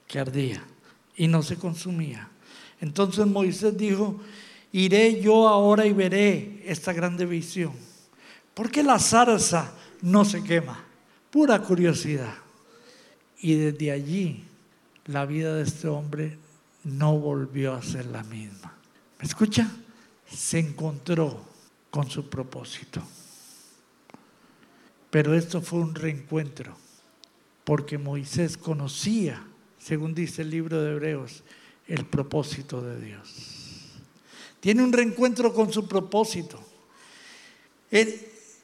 [0.09, 0.63] que ardía
[1.17, 2.29] y no se consumía.
[2.81, 4.21] Entonces Moisés dijo,
[4.73, 7.73] iré yo ahora y veré esta grande visión.
[8.55, 10.85] Porque la zarza no se quema.
[11.31, 12.35] pura curiosidad.
[13.41, 14.45] Y desde allí
[15.07, 16.39] la vida de este hombre
[16.85, 18.75] no volvió a ser la misma.
[19.19, 19.71] ¿Me escucha?
[20.29, 21.41] Se encontró
[21.91, 23.03] con su propósito.
[25.11, 26.77] Pero esto fue un reencuentro,
[27.65, 29.43] porque Moisés conocía,
[29.79, 31.43] según dice el libro de Hebreos,
[31.87, 33.59] el propósito de Dios.
[34.61, 36.63] Tiene un reencuentro con su propósito.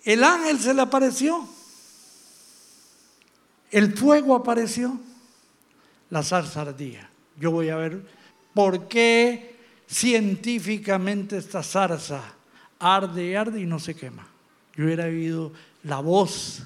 [0.05, 1.49] El, ángel se le apareció.
[3.71, 4.99] El fuego apareció.
[6.11, 7.09] La zarza ardía.
[7.39, 8.05] Yo voy a ver
[8.53, 9.57] por qué
[9.89, 12.23] científicamente esta zarza
[12.79, 14.27] arde y arde y no se quema.
[14.77, 16.63] Yo hubiera oído la voz,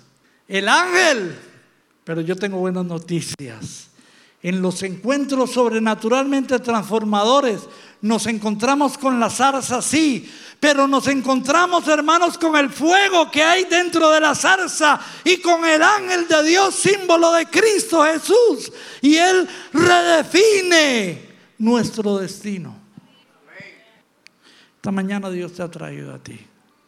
[0.47, 1.37] el ángel.
[2.05, 3.88] Pero yo tengo buenas noticias.
[4.43, 7.63] En los encuentros sobrenaturalmente transformadores
[8.03, 13.65] nos encontramos con la zarza, sí, pero nos encontramos, hermanos, con el fuego que hay
[13.65, 18.73] dentro de la zarza y con el ángel de Dios, símbolo de Cristo Jesús.
[19.03, 22.77] Y Él redefine nuestro destino.
[24.77, 26.39] Esta mañana Dios te ha traído a ti.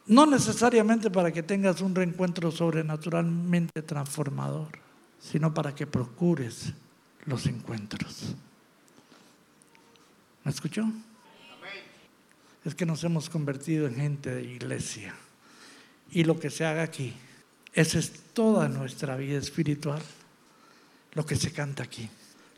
[0.07, 4.69] No necesariamente para que tengas un reencuentro sobrenaturalmente transformador,
[5.19, 6.73] sino para que procures
[7.27, 8.35] los encuentros.
[10.45, 10.91] ¿Me escuchó?
[12.65, 15.15] Es que nos hemos convertido en gente de iglesia.
[16.11, 17.15] Y lo que se haga aquí,
[17.73, 20.03] esa es toda nuestra vida espiritual.
[21.13, 22.09] Lo que se canta aquí,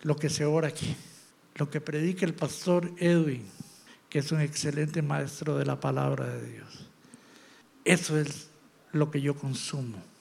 [0.02, 0.94] lo que se ora aquí,
[1.54, 3.46] lo que predica el pastor Edwin,
[4.08, 6.88] que es un excelente maestro de la palabra de Dios.
[7.84, 8.48] Eso es
[8.92, 10.11] lo que yo consumo.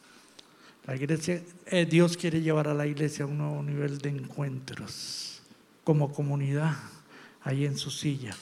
[0.86, 5.42] La iglesia, eh, Dios quiere llevar a la iglesia a un nuevo nivel de encuentros
[5.84, 6.76] como comunidad
[7.44, 8.36] ahí en su silla,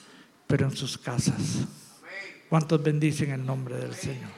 [0.47, 1.67] pero en sus casas.
[2.49, 4.29] ¿Cuántos bendicen el nombre del Señor?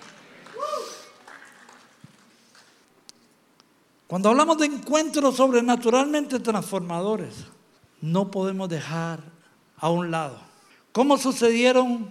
[4.07, 7.45] Cuando hablamos de encuentros sobrenaturalmente transformadores,
[8.01, 9.23] no podemos dejar
[9.77, 10.41] a un lado
[10.91, 12.09] cómo sucedieron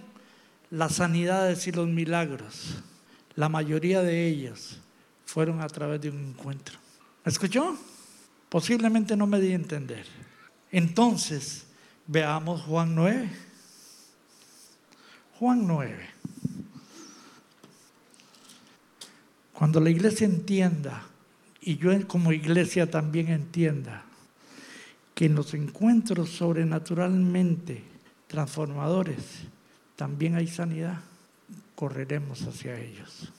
[0.71, 2.77] las sanidades y los milagros.
[3.35, 4.79] La mayoría de ellos
[5.31, 6.77] fueron a través de un encuentro.
[7.23, 7.77] ¿Me escuchó?
[8.49, 10.05] Posiblemente no me di a entender.
[10.71, 11.65] Entonces,
[12.07, 13.29] Veamos Juan 9.
[15.39, 16.09] Juan 9.
[19.53, 21.03] Cuando la iglesia entienda,
[21.61, 24.03] y yo como iglesia también entienda,
[25.15, 27.83] que en los encuentros sobrenaturalmente
[28.27, 29.43] transformadores
[29.95, 30.99] también hay sanidad,
[31.75, 33.31] correremos hacia ellos.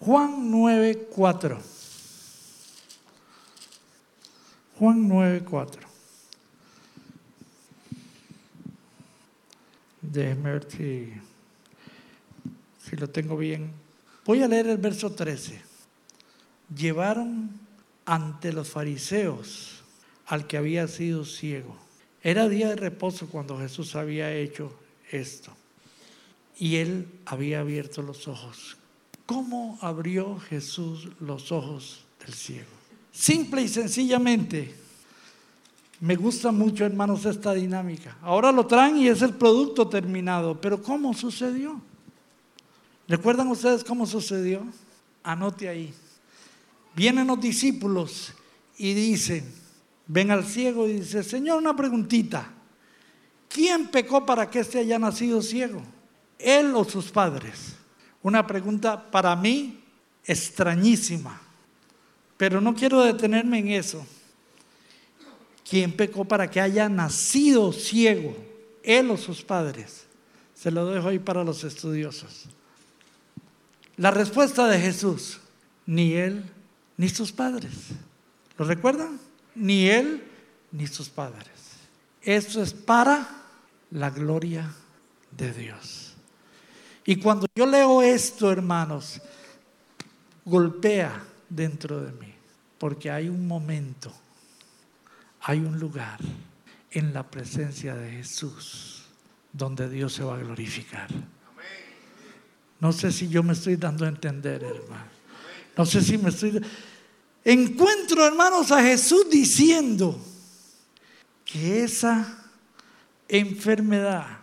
[0.00, 1.60] Juan 9, 4.
[4.78, 5.82] Juan 9, 4.
[10.02, 11.12] Déjeme ver si,
[12.82, 13.72] si lo tengo bien.
[14.24, 15.60] Voy a leer el verso 13.
[16.76, 17.50] Llevaron
[18.04, 19.82] ante los fariseos
[20.26, 21.76] al que había sido ciego.
[22.22, 24.72] Era día de reposo cuando Jesús había hecho
[25.10, 25.52] esto.
[26.58, 28.76] Y él había abierto los ojos.
[29.26, 32.68] ¿Cómo abrió Jesús los ojos del ciego?
[33.12, 34.84] Simple y sencillamente
[36.00, 38.18] me gusta mucho, hermanos, esta dinámica.
[38.20, 41.80] Ahora lo traen y es el producto terminado, pero ¿cómo sucedió?
[43.08, 44.66] ¿Recuerdan ustedes cómo sucedió?
[45.22, 45.94] Anote ahí.
[46.94, 48.34] Vienen los discípulos
[48.76, 49.50] y dicen,
[50.06, 52.52] ven al ciego y dice, Señor, una preguntita.
[53.48, 55.82] ¿Quién pecó para que éste haya nacido ciego?
[56.38, 57.76] ¿Él o sus padres?
[58.24, 59.84] Una pregunta para mí
[60.24, 61.38] extrañísima,
[62.38, 64.04] pero no quiero detenerme en eso.
[65.68, 68.34] ¿Quién pecó para que haya nacido ciego?
[68.82, 70.06] Él o sus padres.
[70.54, 72.46] Se lo dejo ahí para los estudiosos.
[73.98, 75.40] La respuesta de Jesús,
[75.84, 76.44] ni él
[76.96, 77.72] ni sus padres.
[78.56, 79.20] ¿Lo recuerdan?
[79.54, 80.24] Ni él
[80.72, 81.50] ni sus padres.
[82.22, 83.28] Esto es para
[83.90, 84.74] la gloria
[85.30, 86.03] de Dios.
[87.06, 89.20] Y cuando yo leo esto, hermanos,
[90.44, 92.34] golpea dentro de mí,
[92.78, 94.12] porque hay un momento
[95.46, 96.18] hay un lugar
[96.90, 99.02] en la presencia de Jesús
[99.52, 101.08] donde Dios se va a glorificar.
[102.80, 105.10] No sé si yo me estoy dando a entender, hermano.
[105.76, 106.60] No sé si me estoy...
[107.44, 110.18] Encuentro, hermanos, a Jesús diciendo
[111.44, 112.42] que esa
[113.28, 114.38] enfermedad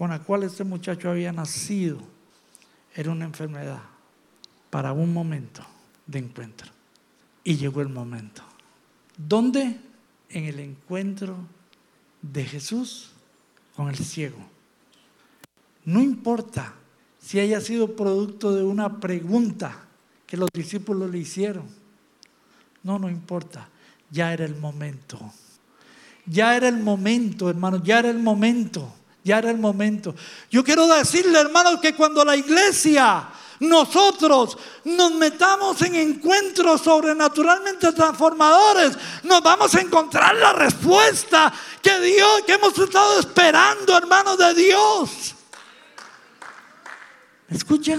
[0.00, 1.98] con la cual este muchacho había nacido
[2.94, 3.82] era una enfermedad
[4.70, 5.60] para un momento
[6.06, 6.72] de encuentro.
[7.44, 8.42] Y llegó el momento.
[9.18, 9.78] ¿Dónde?
[10.30, 11.36] en el encuentro
[12.22, 13.10] de Jesús
[13.76, 14.38] con el ciego.
[15.84, 16.72] No importa
[17.18, 19.84] si haya sido producto de una pregunta
[20.26, 21.66] que los discípulos le hicieron.
[22.82, 23.68] No, no importa.
[24.10, 25.18] Ya era el momento.
[26.24, 27.82] Ya era el momento, hermano.
[27.84, 28.94] Ya era el momento.
[29.22, 30.14] Ya era el momento.
[30.50, 33.28] Yo quiero decirle, hermano, que cuando la iglesia,
[33.60, 41.52] nosotros nos metamos en encuentros sobrenaturalmente transformadores, nos vamos a encontrar la respuesta
[41.82, 45.34] que Dios, que hemos estado esperando, hermano de Dios.
[47.50, 47.98] ¿Escucha?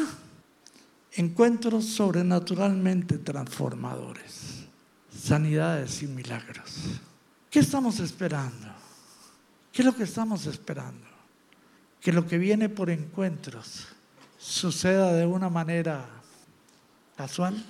[1.14, 4.66] Encuentros sobrenaturalmente transformadores,
[5.16, 6.72] sanidades y milagros.
[7.52, 8.68] ¿Qué estamos esperando?
[9.72, 11.11] ¿Qué es lo que estamos esperando?
[12.02, 13.88] Que lo que viene por encuentros
[14.38, 16.06] suceda de una manera
[17.16, 17.64] casual.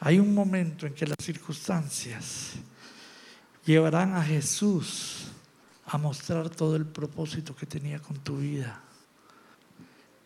[0.00, 2.52] Hay un momento en que las circunstancias
[3.64, 5.28] llevarán a Jesús
[5.86, 8.82] a mostrar todo el propósito que tenía con tu vida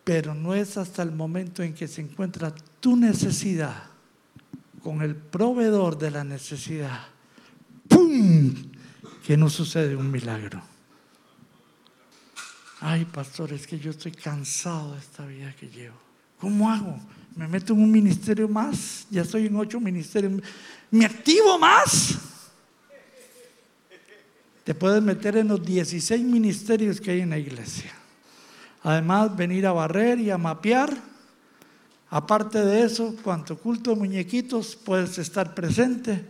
[0.03, 3.83] pero no es hasta el momento en que se encuentra tu necesidad
[4.83, 6.99] con el proveedor de la necesidad,
[7.87, 8.53] ¡pum!,
[9.25, 10.61] que no sucede un milagro.
[12.83, 15.95] Ay, pastor, es que yo estoy cansado de esta vida que llevo.
[16.39, 16.97] ¿Cómo hago?
[17.35, 19.05] ¿Me meto en un ministerio más?
[19.11, 20.41] Ya estoy en ocho ministerios.
[20.89, 22.17] ¿Me activo más?
[24.63, 27.91] Te puedes meter en los 16 ministerios que hay en la iglesia.
[28.81, 30.91] Además, venir a barrer y a mapear.
[32.09, 36.25] Aparte de eso, cuanto culto de muñequitos puedes estar presente,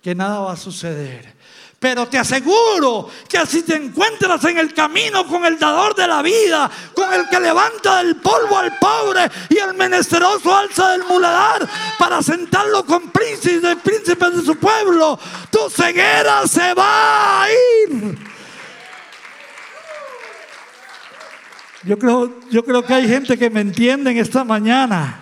[0.00, 1.34] que nada va a suceder.
[1.80, 6.22] Pero te aseguro que si te encuentras en el camino con el dador de la
[6.22, 11.68] vida, con el que levanta del polvo al pobre y el menesteroso alza del muladar
[11.96, 15.20] para sentarlo con príncipes, príncipes de su pueblo,
[15.52, 18.18] tu ceguera se va a ir.
[21.84, 25.20] Yo creo, yo creo que hay gente que me entiende en esta mañana.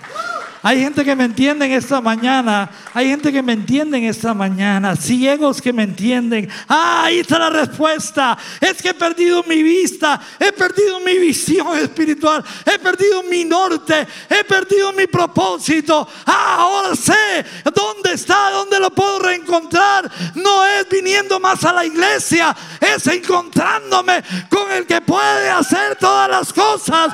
[0.66, 2.68] Hay gente que me entiende en esta mañana.
[2.92, 4.96] Hay gente que me entiende en esta mañana.
[4.96, 6.50] Ciegos que me entienden.
[6.66, 8.36] Ah, ahí está la respuesta.
[8.60, 10.20] Es que he perdido mi vista.
[10.40, 12.44] He perdido mi visión espiritual.
[12.64, 14.08] He perdido mi norte.
[14.28, 16.08] He perdido mi propósito.
[16.26, 20.10] Ah, ahora sé dónde está, dónde lo puedo reencontrar.
[20.34, 22.56] No es viniendo más a la iglesia.
[22.80, 27.12] Es encontrándome con el que puede hacer todas las cosas.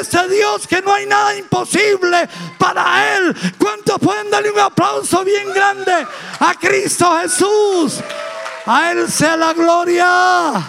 [0.00, 2.26] Ese Dios que no hay nada imposible
[2.56, 3.34] para él.
[3.58, 6.06] ¿Cuántos pueden darle un aplauso bien grande
[6.40, 8.00] a Cristo Jesús?
[8.66, 10.62] A Él sea la gloria.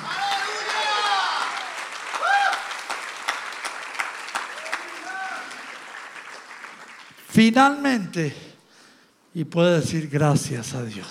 [7.30, 8.34] Finalmente,
[9.34, 11.10] y puede decir gracias a Dios.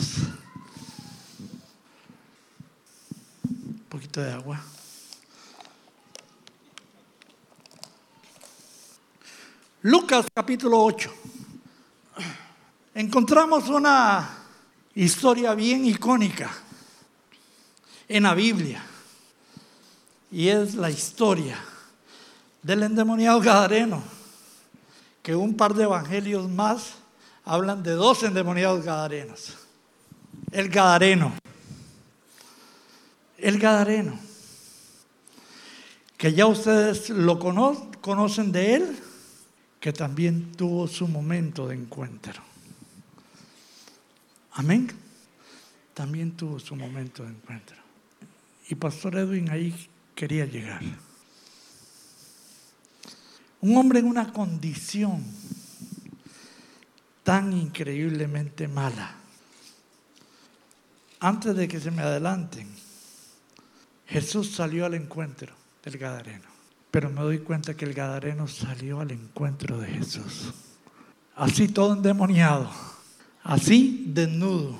[3.44, 4.58] Un poquito de agua.
[9.86, 11.12] Lucas capítulo 8.
[12.94, 14.30] Encontramos una
[14.94, 16.50] historia bien icónica
[18.08, 18.82] en la Biblia.
[20.32, 21.58] Y es la historia
[22.62, 24.02] del endemoniado Gadareno,
[25.22, 26.94] que un par de evangelios más
[27.44, 29.52] hablan de dos endemoniados Gadarenos.
[30.50, 31.34] El Gadareno.
[33.36, 34.18] El Gadareno.
[36.16, 39.03] Que ya ustedes lo conocen de él
[39.84, 42.42] que también tuvo su momento de encuentro.
[44.52, 44.90] Amén.
[45.92, 47.76] También tuvo su momento de encuentro.
[48.70, 49.76] Y Pastor Edwin ahí
[50.14, 50.80] quería llegar.
[53.60, 55.22] Un hombre en una condición
[57.22, 59.14] tan increíblemente mala.
[61.20, 62.74] Antes de que se me adelanten,
[64.06, 66.53] Jesús salió al encuentro del Gadareno.
[66.94, 70.54] Pero me doy cuenta que el Gadareno salió al encuentro de Jesús.
[71.34, 72.70] Así todo endemoniado,
[73.42, 74.78] así desnudo,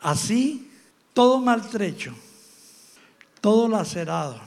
[0.00, 0.72] así
[1.12, 2.12] todo maltrecho,
[3.40, 4.40] todo lacerado,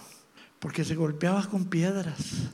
[0.59, 2.49] porque se golpeaba con piedras.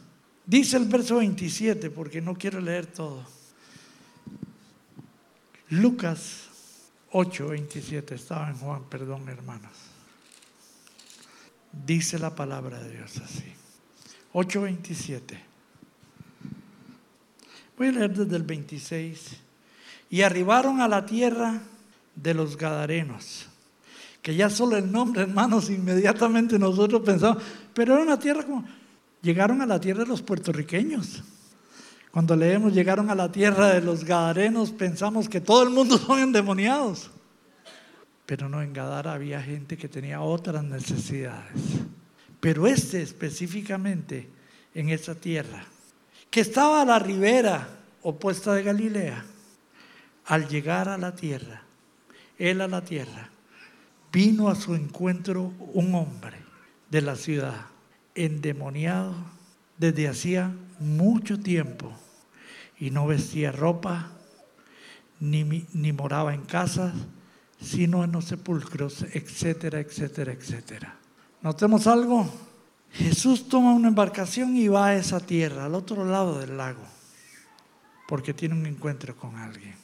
[0.45, 3.25] Dice el verso 27, porque no quiero leer todo.
[5.69, 6.49] Lucas
[7.13, 9.73] 8, 27, estaba en Juan, perdón hermanos.
[11.71, 13.58] Dice la palabra de Dios así.
[14.33, 15.37] 8.27.
[17.77, 19.37] Voy a leer desde el 26.
[20.09, 21.61] Y arribaron a la tierra
[22.15, 23.47] de los Gadarenos,
[24.21, 28.65] que ya solo el nombre, hermanos, inmediatamente nosotros pensamos, pero era una tierra como,
[29.21, 31.23] llegaron a la tierra de los puertorriqueños.
[32.11, 36.19] Cuando leemos llegaron a la tierra de los Gadarenos, pensamos que todo el mundo son
[36.19, 37.11] endemoniados.
[38.25, 41.81] Pero no, en Gadara había gente que tenía otras necesidades.
[42.39, 44.29] Pero este específicamente
[44.73, 45.65] en esa tierra,
[46.29, 47.67] que estaba a la ribera
[48.01, 49.25] opuesta de Galilea,
[50.25, 51.63] al llegar a la tierra,
[52.37, 53.29] él a la tierra,
[54.11, 56.37] vino a su encuentro un hombre
[56.89, 57.65] de la ciudad,
[58.15, 59.15] endemoniado
[59.77, 61.91] desde hacía mucho tiempo,
[62.77, 64.11] y no vestía ropa,
[65.19, 66.93] ni, ni moraba en casas,
[67.61, 70.98] sino en los sepulcros, etcétera, etcétera, etcétera.
[71.41, 72.29] Notemos algo.
[72.91, 76.83] Jesús toma una embarcación y va a esa tierra, al otro lado del lago,
[78.07, 79.75] porque tiene un encuentro con alguien.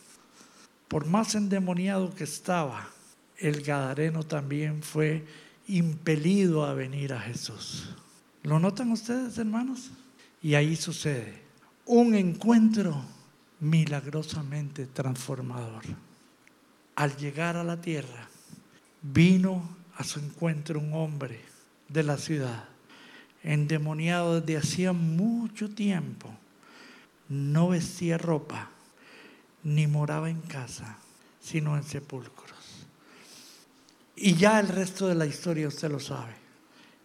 [0.87, 2.89] Por más endemoniado que estaba,
[3.37, 5.25] el Gadareno también fue
[5.67, 7.95] impelido a venir a Jesús.
[8.43, 9.91] ¿Lo notan ustedes, hermanos?
[10.41, 11.45] Y ahí sucede
[11.85, 13.03] un encuentro
[13.59, 15.83] milagrosamente transformador.
[16.95, 18.27] Al llegar a la tierra,
[19.01, 21.39] vino a su encuentro un hombre
[21.87, 22.65] de la ciudad,
[23.43, 26.35] endemoniado desde hacía mucho tiempo.
[27.29, 28.69] No vestía ropa,
[29.63, 30.97] ni moraba en casa,
[31.41, 32.85] sino en sepulcros.
[34.15, 36.33] Y ya el resto de la historia usted lo sabe.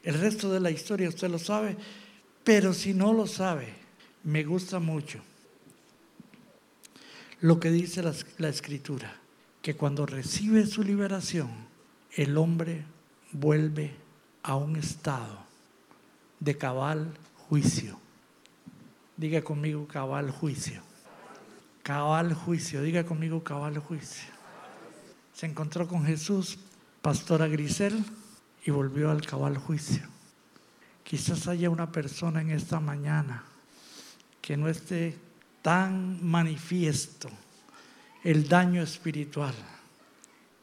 [0.03, 1.77] El resto de la historia usted lo sabe,
[2.45, 3.75] pero si no lo sabe,
[4.25, 5.21] me gusta mucho
[7.41, 9.17] lo que dice la, la escritura,
[9.63, 11.70] que cuando recibe su liberación,
[12.15, 12.85] el hombre
[13.33, 13.95] vuelve
[14.43, 15.39] a un estado
[16.39, 17.13] de cabal
[17.49, 17.99] juicio.
[19.17, 20.83] Diga conmigo cabal juicio.
[21.83, 24.31] Cabal juicio, diga conmigo cabal juicio.
[25.35, 26.59] Se encontró con Jesús,
[27.03, 28.05] pastora Grisel,
[28.65, 30.03] y volvió al cabal juicio.
[31.03, 33.45] Quizás haya una persona en esta mañana
[34.41, 35.19] que no esté
[35.63, 37.31] tan manifiesto
[38.23, 39.55] el daño espiritual,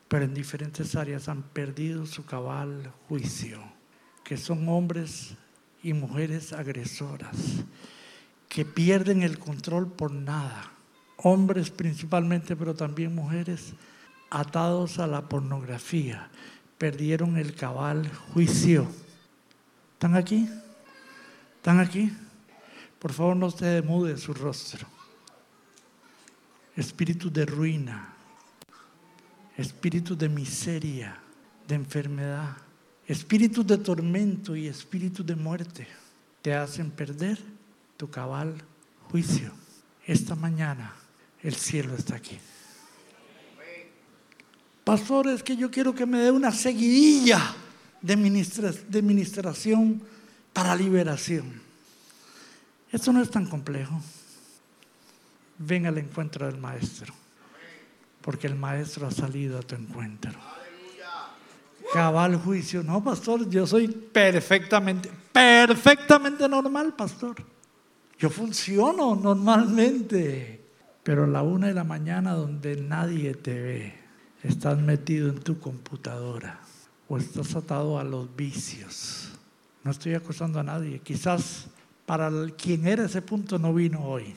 [0.08, 3.62] pero en diferentes áreas han perdido su cabal juicio,
[4.24, 5.36] que son hombres
[5.84, 7.36] y mujeres agresoras,
[8.48, 10.72] que pierden el control por nada,
[11.18, 13.74] hombres principalmente, pero también mujeres
[14.30, 16.30] atados a la pornografía,
[16.78, 18.88] perdieron el cabal juicio.
[19.94, 20.48] ¿Están aquí?
[21.56, 22.14] ¿Están aquí?
[23.00, 24.88] Por favor, no se demude su rostro.
[26.76, 28.17] Espíritu de ruina,
[29.58, 31.20] espíritu de miseria,
[31.68, 32.56] de enfermedad,
[33.08, 35.88] espíritu de tormento y espíritu de muerte
[36.42, 37.40] te hacen perder
[37.98, 38.56] tu cabal
[39.10, 39.52] juicio.
[40.06, 40.94] Esta mañana
[41.42, 42.38] el cielo está aquí.
[44.84, 47.54] Pastor, es que yo quiero que me dé una seguidilla
[48.02, 48.16] de,
[48.88, 50.02] de ministración
[50.54, 51.62] para liberación.
[52.92, 54.02] Esto no es tan complejo.
[55.58, 57.14] Ven al encuentro del maestro,
[58.28, 60.34] porque el maestro ha salido a tu encuentro.
[61.94, 62.84] Cabal juicio.
[62.84, 67.38] No, pastor, yo soy perfectamente, perfectamente normal, pastor.
[68.20, 70.60] Yo funciono normalmente,
[71.04, 73.94] pero a la una de la mañana donde nadie te ve,
[74.44, 76.60] estás metido en tu computadora
[77.08, 79.30] o estás atado a los vicios.
[79.86, 81.00] No estoy acusando a nadie.
[81.00, 81.68] Quizás
[82.06, 84.36] para quien era ese punto no vino hoy.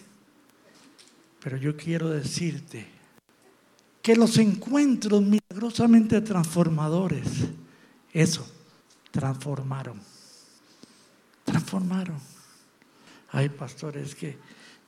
[1.42, 2.99] Pero yo quiero decirte
[4.02, 7.26] que los encuentros milagrosamente transformadores,
[8.12, 8.46] eso,
[9.10, 10.00] transformaron.
[11.44, 12.18] Transformaron.
[13.32, 14.38] Hay pastores que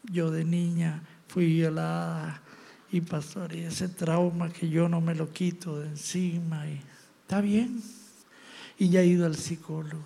[0.04, 2.42] yo de niña fui violada
[2.90, 6.80] y pastor, y ese trauma que yo no me lo quito de encima y
[7.22, 7.82] está bien.
[8.78, 10.04] Y ya he ido al psicólogo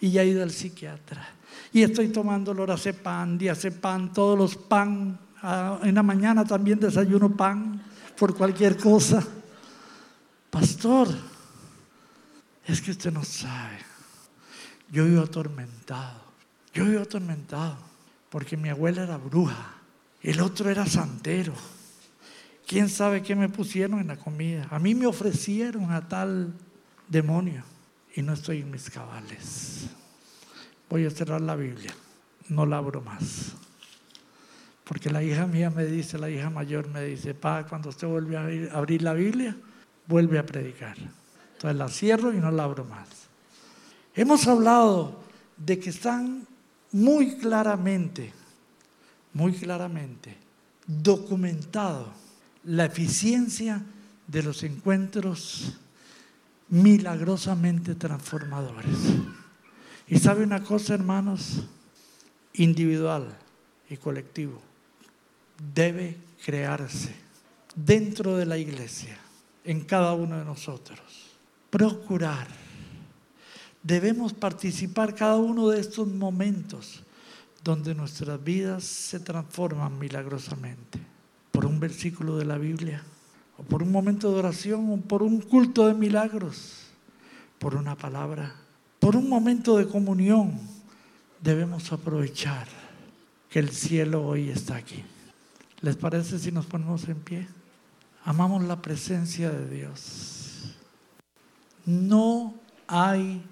[0.00, 1.26] y ya he ido al psiquiatra
[1.72, 5.18] y estoy tomando lorazepam, diazepam, todos los pan.
[5.42, 7.80] Ah, en la mañana también desayuno pan
[8.18, 9.26] por cualquier cosa.
[10.50, 11.08] Pastor,
[12.66, 13.78] es que usted no sabe.
[14.90, 16.20] Yo vivo atormentado.
[16.72, 17.76] Yo vivo atormentado
[18.30, 19.74] porque mi abuela era bruja.
[20.22, 21.54] El otro era santero.
[22.66, 24.66] ¿Quién sabe qué me pusieron en la comida?
[24.70, 26.52] A mí me ofrecieron a tal
[27.08, 27.62] demonio
[28.14, 29.88] y no estoy en mis cabales
[30.88, 31.94] voy a cerrar la Biblia,
[32.48, 33.52] no la abro más.
[34.88, 38.36] Porque la hija mía me dice, la hija mayor me dice, pa, cuando usted vuelve
[38.38, 39.54] a abrir la Biblia,
[40.06, 40.96] vuelve a predicar.
[40.96, 43.08] Entonces la cierro y no la abro más.
[44.14, 45.20] Hemos hablado
[45.58, 46.46] de que están
[46.92, 48.32] muy claramente,
[49.34, 50.36] muy claramente
[50.86, 52.10] documentado
[52.64, 53.82] la eficiencia
[54.26, 55.78] de los encuentros
[56.68, 58.96] milagrosamente transformadores.
[60.06, 61.66] Y sabe una cosa, hermanos,
[62.54, 63.36] individual
[63.90, 64.62] y colectivo,
[65.74, 67.14] debe crearse
[67.74, 69.18] dentro de la iglesia,
[69.64, 70.98] en cada uno de nosotros.
[71.70, 72.48] Procurar.
[73.82, 77.02] Debemos participar cada uno de estos momentos
[77.62, 80.98] donde nuestras vidas se transforman milagrosamente
[81.52, 83.02] por un versículo de la Biblia
[83.58, 86.86] o por un momento de oración, o por un culto de milagros,
[87.58, 88.54] por una palabra,
[89.00, 90.60] por un momento de comunión,
[91.42, 92.68] debemos aprovechar
[93.50, 95.02] que el cielo hoy está aquí.
[95.80, 97.48] ¿Les parece si nos ponemos en pie?
[98.24, 100.76] Amamos la presencia de Dios.
[101.86, 102.54] No
[102.86, 103.44] hay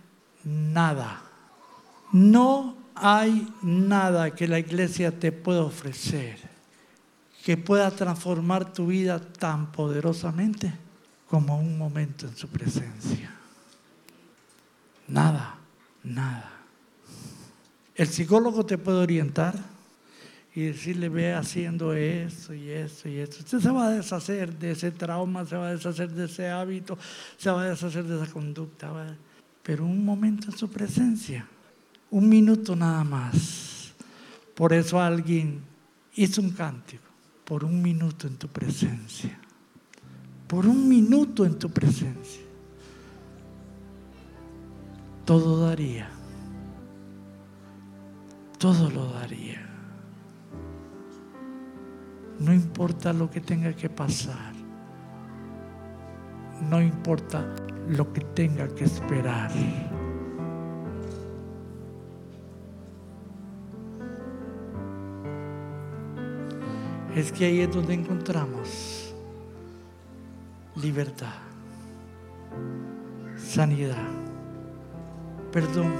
[0.44, 1.22] nada,
[2.12, 6.56] no hay nada que la iglesia te pueda ofrecer
[7.46, 10.72] que pueda transformar tu vida tan poderosamente
[11.28, 13.32] como un momento en su presencia.
[15.06, 15.54] Nada,
[16.02, 16.50] nada.
[17.94, 19.54] El psicólogo te puede orientar
[20.56, 23.40] y decirle, ve haciendo eso y eso y eso.
[23.40, 26.96] Usted se va a deshacer de ese trauma, se va a deshacer de ese hábito,
[27.36, 28.90] se va a deshacer de esa conducta.
[29.62, 31.46] Pero un momento en su presencia,
[32.10, 33.92] un minuto nada más.
[34.54, 35.60] Por eso alguien
[36.14, 37.04] hizo un cántico,
[37.44, 39.38] por un minuto en tu presencia.
[40.46, 42.40] Por un minuto en tu presencia.
[45.26, 46.08] Todo daría.
[48.58, 49.65] Todo lo daría.
[52.38, 54.52] No importa lo que tenga que pasar.
[56.68, 57.44] No importa
[57.88, 59.50] lo que tenga que esperar.
[67.14, 69.14] Es que ahí es donde encontramos
[70.74, 71.32] libertad,
[73.38, 73.96] sanidad,
[75.50, 75.94] perdón,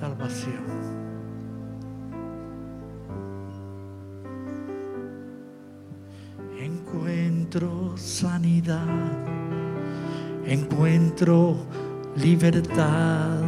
[0.00, 1.01] salvación.
[7.52, 8.86] Encuentro sanidad,
[10.46, 11.56] encuentro
[12.16, 13.42] libertad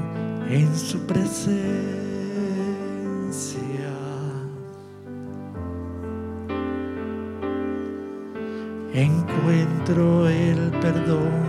[0.46, 1.54] en su presencia.
[8.92, 11.42] Encuentro el perdón,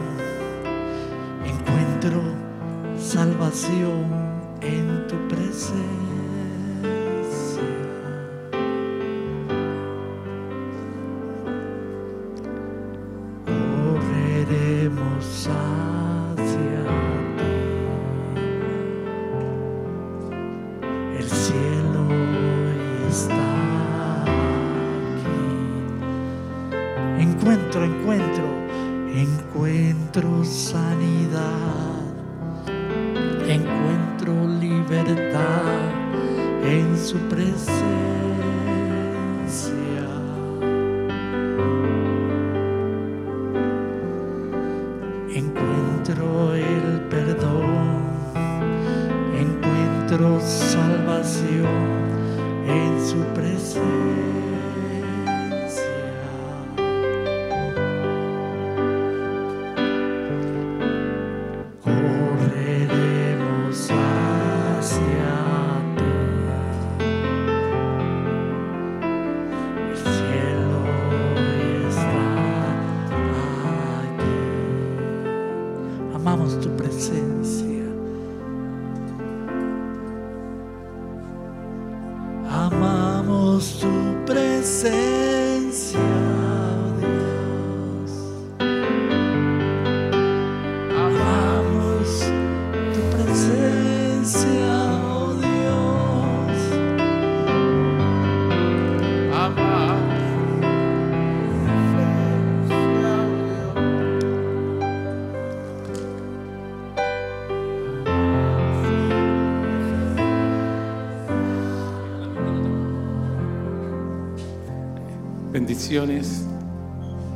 [1.43, 2.21] encuentro
[2.97, 4.05] salvación
[4.61, 6.14] en tu presencia.
[15.15, 15.64] 路上。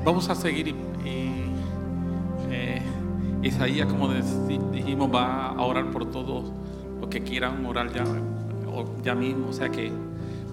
[0.05, 0.75] Vamos a seguir.
[1.05, 2.81] Eh,
[3.41, 4.09] Isaías, como
[4.71, 6.51] dijimos, va a orar por todos
[6.99, 8.03] los que quieran orar ya,
[9.03, 9.47] ya mismo.
[9.49, 9.91] O sea que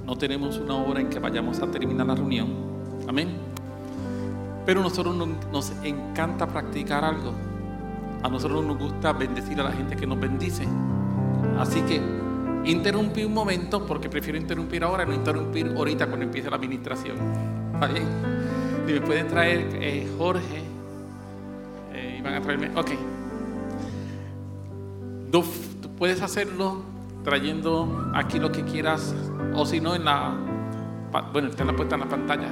[0.06, 2.48] no tenemos una hora en que vayamos a terminar la reunión.
[3.08, 3.36] Amén.
[4.64, 5.16] Pero a nosotros
[5.52, 7.32] nos encanta practicar algo.
[8.22, 10.64] A nosotros nos gusta bendecir a la gente que nos bendice.
[11.58, 12.00] Así que
[12.64, 17.16] interrumpí un momento porque prefiero interrumpir ahora y no interrumpir ahorita cuando empiece la administración.
[17.76, 18.06] ¿Está bien?
[18.86, 20.62] Me pueden traer eh, Jorge.
[21.92, 22.70] Eh, y van a traerme.
[22.74, 22.92] Ok.
[25.30, 25.44] Tú,
[25.98, 26.80] puedes hacerlo
[27.22, 29.14] trayendo aquí lo que quieras.
[29.54, 30.34] O si no, en la.
[31.34, 32.48] Bueno, está en la puesta en la pantalla.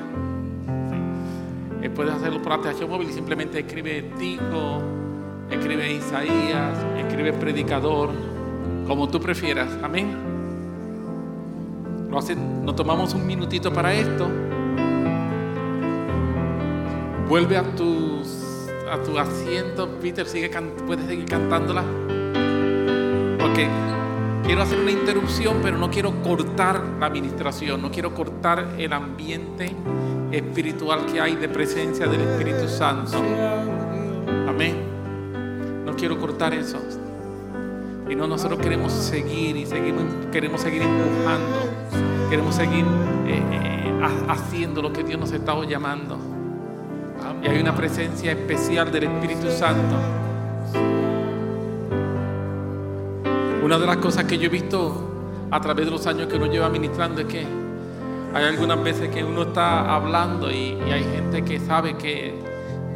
[1.81, 4.83] Eh, puedes hacerlo por aplicación móvil y simplemente escribe Tico,
[5.51, 8.11] escribe Isaías, escribe Predicador,
[8.87, 9.71] como tú prefieras.
[9.83, 10.19] Amén.
[12.11, 14.29] Lo hacen, nos tomamos un minutito para esto.
[17.29, 18.45] Vuelve a tus
[18.91, 20.51] a tu asiento, Peter, sigue
[20.87, 21.83] puedes seguir cantándola.
[23.41, 23.69] Porque
[24.45, 29.75] quiero hacer una interrupción, pero no quiero cortar la administración, no quiero cortar el ambiente
[30.31, 33.19] espiritual que hay de presencia del Espíritu Santo.
[34.49, 34.77] Amén.
[35.85, 36.79] No quiero cortar eso.
[38.09, 42.85] Y no, nosotros queremos seguir y seguimos, queremos seguir empujando, queremos seguir
[43.27, 46.34] eh, eh, haciendo lo que Dios nos está llamando.
[47.45, 49.95] Y hay una presencia especial del Espíritu Santo.
[53.63, 56.47] Una de las cosas que yo he visto a través de los años que uno
[56.47, 57.47] lleva ministrando es que
[58.35, 62.35] hay algunas veces que uno está hablando y, hay gente que sabe que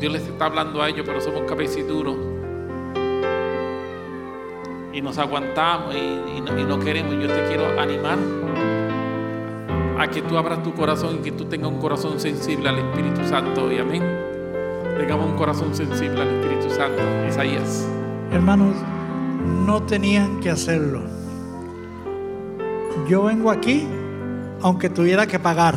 [0.00, 2.16] Dios les está hablando a ellos, pero somos cabeciduros.
[4.92, 7.14] Y nos aguantamos y, no, y no queremos.
[7.14, 8.18] Yo te quiero animar
[9.98, 13.24] a que tú abras tu corazón y que tú tengas un corazón sensible al Espíritu
[13.28, 13.70] Santo.
[13.70, 14.17] Y amén.
[14.98, 17.00] Tengamos un corazón sensible al Espíritu Santo.
[17.28, 17.86] Isaías.
[18.32, 18.74] Hermanos,
[19.64, 21.00] no tenían que hacerlo.
[23.08, 23.86] Yo vengo aquí
[24.60, 25.76] aunque tuviera que pagar.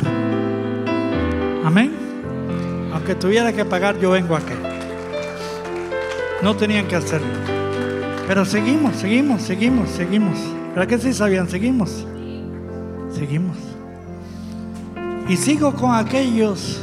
[1.64, 1.92] Amén.
[2.92, 4.54] Aunque tuviera que pagar, yo vengo aquí.
[6.42, 7.28] No tenían que hacerlo.
[8.26, 10.38] Pero seguimos, seguimos, seguimos, seguimos.
[10.74, 11.48] ¿Verdad que sí sabían?
[11.48, 12.06] Seguimos.
[13.12, 13.56] Seguimos.
[15.28, 16.80] Y sigo con aquellos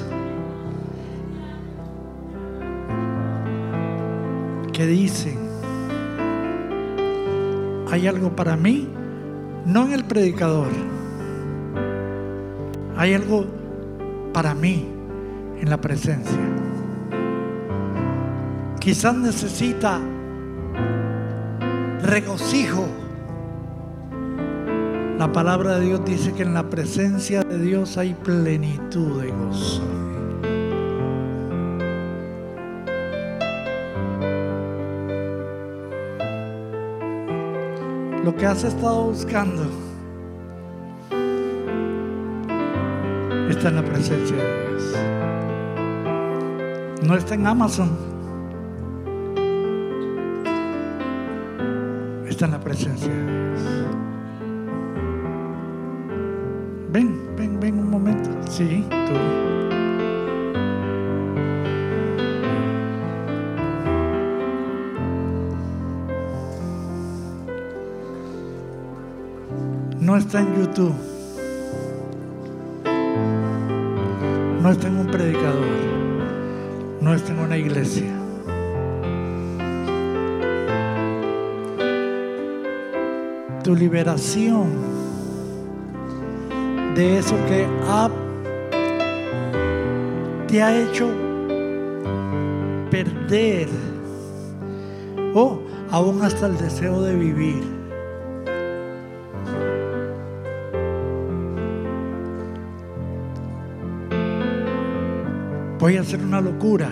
[4.79, 5.37] que dicen,
[7.91, 8.87] hay algo para mí,
[9.65, 10.69] no en el predicador,
[12.95, 13.45] hay algo
[14.31, 14.87] para mí
[15.59, 16.39] en la presencia.
[18.79, 19.99] Quizás necesita
[22.01, 22.85] regocijo
[25.17, 29.98] la palabra de Dios dice que en la presencia de Dios hay plenitud de gozo.
[38.29, 39.63] Lo que has estado buscando
[43.49, 44.95] está en la presencia de Dios.
[47.01, 47.89] No está en Amazon.
[52.27, 53.61] Está en la presencia de Dios.
[56.91, 58.29] Ven, ven, ven un momento.
[58.47, 59.48] Sí, tú.
[70.09, 70.95] No está en YouTube.
[74.59, 75.67] No está en un predicador.
[76.99, 78.11] No está en una iglesia.
[83.63, 84.71] Tu liberación
[86.95, 87.67] de eso que
[90.47, 91.07] te ha hecho
[92.89, 93.69] perder
[95.35, 95.59] o
[95.91, 97.78] aún hasta el deseo de vivir.
[105.89, 106.91] Voy a hacer una locura.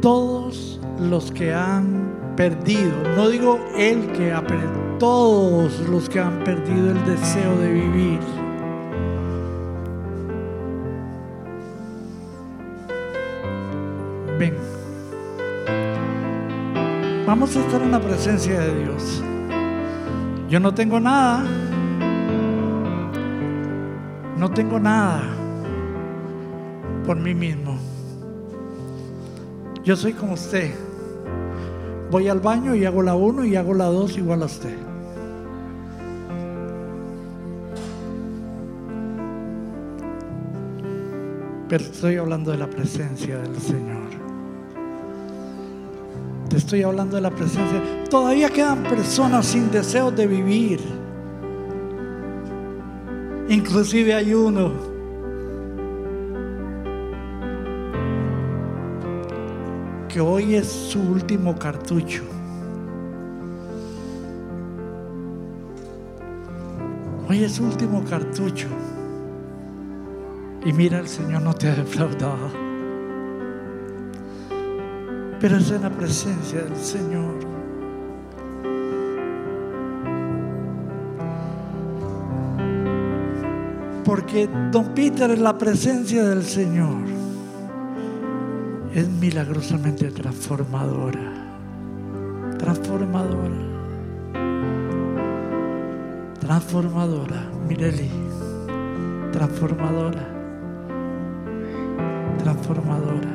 [0.00, 6.42] Todos los que han perdido, no digo el que ha perdido, todos los que han
[6.42, 8.20] perdido el deseo de vivir.
[14.38, 14.54] Ven.
[17.26, 19.22] Vamos a estar en la presencia de Dios.
[20.48, 21.44] Yo no tengo nada.
[24.38, 25.35] No tengo nada
[27.06, 27.78] por mí mismo.
[29.84, 30.74] Yo soy como usted.
[32.10, 34.76] Voy al baño y hago la uno y hago la dos igual a usted.
[41.68, 44.06] Pero estoy hablando de la presencia del Señor.
[46.48, 48.04] Te estoy hablando de la presencia.
[48.10, 50.80] Todavía quedan personas sin deseo de vivir.
[53.48, 54.95] Inclusive hay uno
[60.20, 62.24] hoy es su último cartucho.
[67.28, 68.68] Hoy es su último cartucho.
[70.64, 72.50] Y mira, el Señor no te ha defraudado.
[75.40, 77.34] Pero es en la presencia del Señor.
[84.04, 87.15] Porque Don Peter en la presencia del Señor
[88.96, 91.32] es milagrosamente transformadora.
[92.58, 93.56] Transformadora.
[96.40, 97.50] Transformadora.
[97.68, 98.10] Mireli.
[99.32, 100.36] Transformadora.
[102.46, 103.32] transformadora.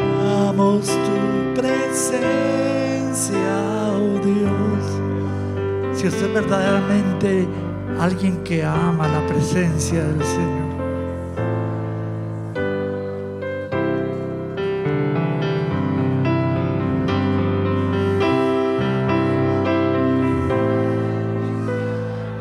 [0.00, 1.16] Amamos tu
[1.60, 3.52] presencia,
[3.94, 4.84] oh Dios.
[5.94, 7.46] Si usted verdaderamente
[8.00, 10.70] alguien que ama la presencia del Señor.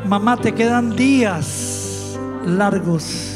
[0.08, 3.36] Mamá, te quedan días largos.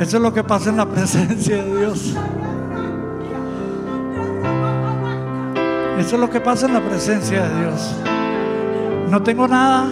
[0.00, 2.16] Eso es lo que pasa en la presencia de Dios.
[6.02, 7.94] Eso es lo que pasa en la presencia de Dios.
[9.08, 9.88] No tengo nada,